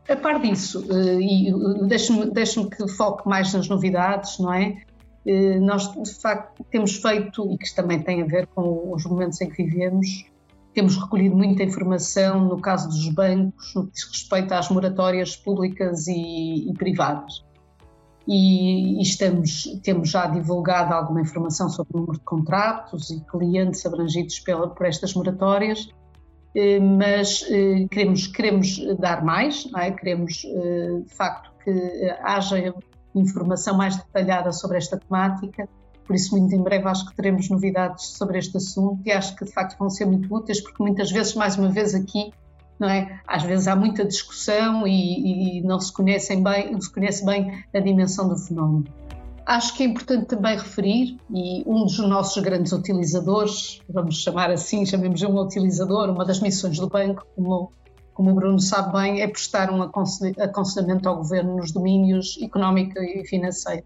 A 0.08 0.15
par 0.15 0.39
disso, 0.39 0.86
eh, 0.91 1.19
e 1.19 1.49
eh, 1.49 1.53
deixe-me 1.88 2.29
deixe 2.31 2.63
que 2.69 2.88
foque 2.89 3.27
mais 3.27 3.53
nas 3.53 3.67
novidades, 3.67 4.38
não 4.39 4.53
é? 4.53 4.84
Nós, 5.60 5.91
de 5.91 6.13
facto, 6.21 6.63
temos 6.69 6.97
feito, 6.97 7.51
e 7.51 7.58
que 7.58 7.73
também 7.73 7.99
tem 7.99 8.21
a 8.21 8.25
ver 8.25 8.45
com 8.45 8.93
os 8.93 9.03
momentos 9.05 9.41
em 9.41 9.49
que 9.49 9.63
vivemos, 9.63 10.23
temos 10.75 10.97
recolhido 10.97 11.36
muita 11.36 11.63
informação 11.63 12.45
no 12.45 12.62
caso 12.62 12.89
dos 12.89 13.10
bancos, 13.10 13.73
no 13.73 13.88
que 13.88 13.93
diz 13.93 14.03
respeito 14.03 14.53
às 14.53 14.69
moratórias 14.69 15.36
públicas 15.36 16.05
e, 16.08 16.69
e 16.69 16.73
privadas. 16.73 17.43
E, 18.27 18.99
e, 18.99 19.01
estamos, 19.01 19.79
temos 19.84 20.10
já 20.10 20.27
divulgado 20.27 20.93
alguma 20.93 21.21
informação 21.21 21.69
sobre 21.69 21.97
o 21.97 22.01
número 22.01 22.19
de 22.19 22.25
contratos 22.25 23.10
e 23.10 23.19
clientes 23.21 23.86
abrangidos 23.86 24.39
pela, 24.39 24.67
por 24.67 24.86
estas 24.86 25.13
moratórias, 25.13 25.88
eh, 25.88 26.04
mas 26.79 27.45
eh, 27.49 27.87
queremos, 27.91 28.27
queremos 28.27 28.97
dar 28.97 29.23
mais, 29.23 29.69
é? 29.77 29.91
queremos 29.91 30.45
eh, 30.45 31.01
de 31.05 31.13
facto 31.13 31.51
que 31.63 31.71
haja 32.21 32.73
informação 33.13 33.75
mais 33.75 33.97
detalhada 33.97 34.51
sobre 34.51 34.77
esta 34.77 34.97
temática 34.97 35.67
por 36.05 36.15
isso, 36.15 36.37
muito 36.37 36.53
em 36.53 36.61
breve, 36.61 36.87
acho 36.87 37.05
que 37.07 37.15
teremos 37.15 37.49
novidades 37.49 38.09
sobre 38.09 38.37
este 38.37 38.55
assunto 38.57 39.01
e 39.05 39.11
acho 39.11 39.35
que 39.35 39.43
de 39.43 39.51
facto 39.51 39.77
vão 39.77 39.89
ser 39.89 40.05
muito 40.05 40.33
úteis, 40.33 40.61
porque 40.61 40.81
muitas 40.81 41.11
vezes, 41.11 41.33
mais 41.33 41.57
uma 41.57 41.69
vez 41.69 41.95
aqui, 41.95 42.31
não 42.79 42.87
é? 42.87 43.19
Às 43.25 43.41
vezes 43.43 43.67
há 43.67 43.75
muita 43.75 44.05
discussão 44.05 44.85
e, 44.85 45.57
e 45.57 45.61
não 45.61 45.79
se 45.79 45.91
conhecem 45.91 46.43
bem, 46.43 46.71
não 46.71 46.79
se 46.79 46.93
conhece 46.93 47.25
bem 47.25 47.63
a 47.73 47.79
dimensão 47.79 48.29
do 48.29 48.37
fenómeno. 48.37 48.85
Acho 49.45 49.75
que 49.75 49.84
é 49.84 49.86
importante 49.86 50.25
também 50.25 50.58
referir, 50.58 51.17
e 51.29 51.63
um 51.67 51.84
dos 51.84 51.99
nossos 51.99 52.41
grandes 52.41 52.71
utilizadores, 52.71 53.79
vamos 53.88 54.17
chamar 54.17 54.49
assim, 54.49 54.84
chamemos 54.88 55.19
de 55.19 55.27
um 55.27 55.39
utilizador, 55.39 56.10
uma 56.10 56.25
das 56.25 56.39
missões 56.39 56.79
do 56.79 56.89
banco, 56.89 57.23
como, 57.36 57.71
como 58.15 58.31
o 58.31 58.34
Bruno 58.34 58.60
sabe 58.60 58.93
bem, 58.93 59.21
é 59.21 59.27
prestar 59.27 59.69
um 59.71 59.84
aconselhamento 59.84 61.08
ao 61.08 61.17
governo 61.17 61.58
nos 61.58 61.71
domínios 61.71 62.39
económico 62.41 62.97
e 62.97 63.23
financeiro. 63.27 63.84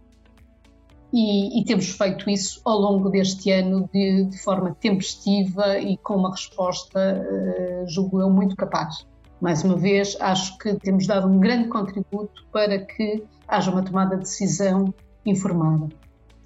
E, 1.12 1.60
e, 1.60 1.66
temos 1.66 1.90
feito 1.90 2.30
isso 2.30 2.62
ao 2.64 2.80
longo 2.80 3.10
deste 3.10 3.52
ano 3.52 3.90
de, 3.92 4.26
de 4.26 4.38
forma 4.38 4.78
tempestiva 4.80 5.78
e 5.80 5.98
com 5.98 6.16
uma 6.16 6.32
resposta, 6.32 7.00
uh, 7.20 7.88
julgo 7.90 8.22
eu, 8.22 8.30
muito 8.30 8.56
capaz. 8.56 9.08
Mais 9.42 9.64
uma 9.64 9.76
vez, 9.76 10.16
acho 10.22 10.58
que 10.60 10.76
temos 10.76 11.08
dado 11.08 11.28
um 11.28 11.40
grande 11.40 11.68
contributo 11.68 12.46
para 12.52 12.78
que 12.78 13.24
haja 13.48 13.72
uma 13.72 13.84
tomada 13.84 14.16
de 14.16 14.22
decisão 14.22 14.94
informada. 15.26 15.90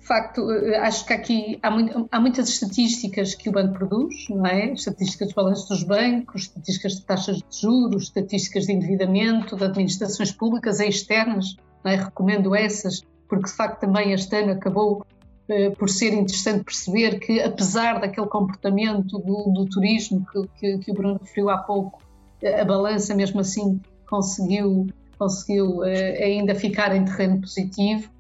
De 0.04 0.08
facto, 0.08 0.52
eh, 0.52 0.78
acho 0.80 1.06
que 1.06 1.14
aqui 1.14 1.60
há, 1.64 1.72
muito, 1.72 2.10
há, 2.12 2.20
muitas 2.20 2.50
estatísticas 2.50 3.36
que 3.36 3.48
o 3.48 3.54
banco 3.54 3.74
produz, 3.74 4.28
não 4.30 4.46
é? 4.46 4.74
Estatísticas 4.74 5.30
de 5.30 5.34
balanços 5.34 5.70
dos 5.70 5.84
bancos, 5.84 6.42
estatísticas 6.42 6.96
de 6.96 7.06
taxas 7.06 7.38
de 7.38 7.62
juros, 7.62 8.04
estatísticas 8.04 8.66
de 8.66 8.74
endividamento, 8.74 9.56
de 9.56 9.64
administrações 9.64 10.30
públicas 10.30 10.82
e 10.82 10.90
externas, 10.90 11.56
é? 11.86 11.96
Recomendo 11.96 12.54
essas, 12.54 13.02
porque 13.30 13.46
de 13.46 13.56
facto 13.56 13.80
também 13.80 14.12
este 14.12 14.36
ano 14.36 14.52
acabou 14.52 15.06
eh, 15.48 15.70
por 15.70 15.90
ser 15.90 16.14
interessante 16.14 16.66
perceber 16.66 17.20
que, 17.20 17.40
apesar 17.40 18.02
daquele 18.02 18.28
comportamento 18.28 19.20
do, 19.20 19.54
do 19.54 19.66
turismo 19.70 20.26
que, 20.26 20.48
que, 20.60 20.78
que, 20.80 20.92
o 20.92 20.94
Bruno 20.94 21.18
referiu 21.22 21.50
há 21.50 21.60
pouco, 21.60 22.02
eh, 22.42 22.60
a 22.60 22.66
balança 22.66 23.16
mesmo 23.16 23.40
assim 23.40 23.80
conseguiu, 24.06 24.88
conseguiu 25.18 25.82
ainda 25.82 26.54
ficar 26.56 26.94
em 26.94 27.06
terreno 27.06 27.40
positivo. 27.40 28.12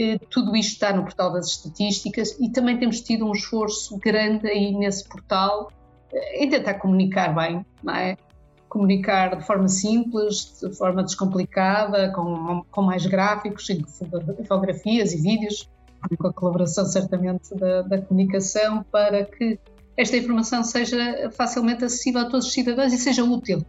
Eh, 0.00 0.18
tudo 0.30 0.56
isto 0.56 0.72
está 0.72 0.94
no 0.94 1.02
portal 1.02 1.30
das 1.30 1.48
estatísticas 1.48 2.34
e 2.40 2.48
também 2.48 2.78
temos 2.78 3.02
tido 3.02 3.26
um 3.26 3.32
esforço 3.32 3.98
grande 3.98 4.48
aí 4.48 4.72
nesse 4.74 5.06
portal 5.06 5.70
eh, 6.10 6.42
em 6.42 6.48
tentar 6.48 6.74
comunicar 6.74 7.34
bem, 7.34 7.66
não 7.82 7.94
é? 7.94 8.16
Comunicar 8.66 9.36
de 9.36 9.44
forma 9.44 9.68
simples, 9.68 10.58
de 10.58 10.74
forma 10.74 11.02
descomplicada, 11.02 12.10
com, 12.12 12.64
com 12.70 12.80
mais 12.80 13.04
gráficos, 13.04 13.66
fotografias 14.48 15.12
e 15.12 15.20
vídeos, 15.20 15.68
com 16.16 16.28
a 16.28 16.32
colaboração 16.32 16.86
certamente 16.86 17.54
da, 17.56 17.82
da 17.82 18.00
comunicação, 18.00 18.82
para 18.90 19.26
que 19.26 19.58
esta 19.98 20.16
informação 20.16 20.64
seja 20.64 21.30
facilmente 21.32 21.84
acessível 21.84 22.22
a 22.22 22.24
todos 22.24 22.46
os 22.46 22.52
cidadãos 22.54 22.90
e 22.94 22.96
seja 22.96 23.22
útil 23.22 23.66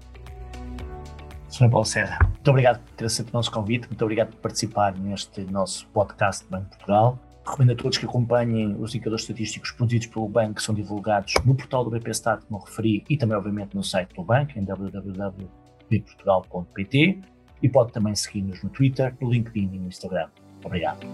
Sr. 1.50 1.70
Paulo 1.70 1.86
Serra, 1.86 2.31
muito 2.41 2.49
obrigado 2.49 2.80
por 2.80 2.91
ter 2.95 3.06
aceito 3.06 3.30
o 3.30 3.34
nosso 3.34 3.51
convite, 3.51 3.88
muito 3.88 4.01
obrigado 4.01 4.32
por 4.32 4.38
participar 4.38 4.97
neste 4.97 5.41
nosso 5.41 5.86
podcast 5.89 6.43
de 6.43 6.49
Banco 6.49 6.63
de 6.63 6.69
Portugal. 6.71 7.19
Recomendo 7.45 7.73
a 7.73 7.75
todos 7.75 7.99
que 7.99 8.08
acompanhem 8.08 8.75
os 8.80 8.95
indicadores 8.95 9.21
estatísticos 9.23 9.69
produzidos 9.71 10.08
pelo 10.08 10.27
banco, 10.27 10.56
que 10.56 10.63
são 10.63 10.73
divulgados 10.73 11.36
no 11.45 11.54
portal 11.54 11.84
do 11.84 11.91
BPStat, 11.91 12.43
como 12.47 12.63
referi, 12.63 13.04
e 13.08 13.15
também, 13.15 13.38
obviamente, 13.38 13.75
no 13.75 13.84
site 13.84 14.15
do 14.15 14.23
banco, 14.23 14.58
em 14.58 14.63
www.bportugal.pt. 14.63 17.21
E 17.62 17.69
pode 17.69 17.91
também 17.91 18.15
seguir-nos 18.15 18.63
no 18.63 18.71
Twitter, 18.71 19.15
no 19.21 19.32
LinkedIn 19.32 19.69
e 19.73 19.77
no 19.77 19.88
Instagram. 19.88 20.30
Obrigado. 20.63 21.06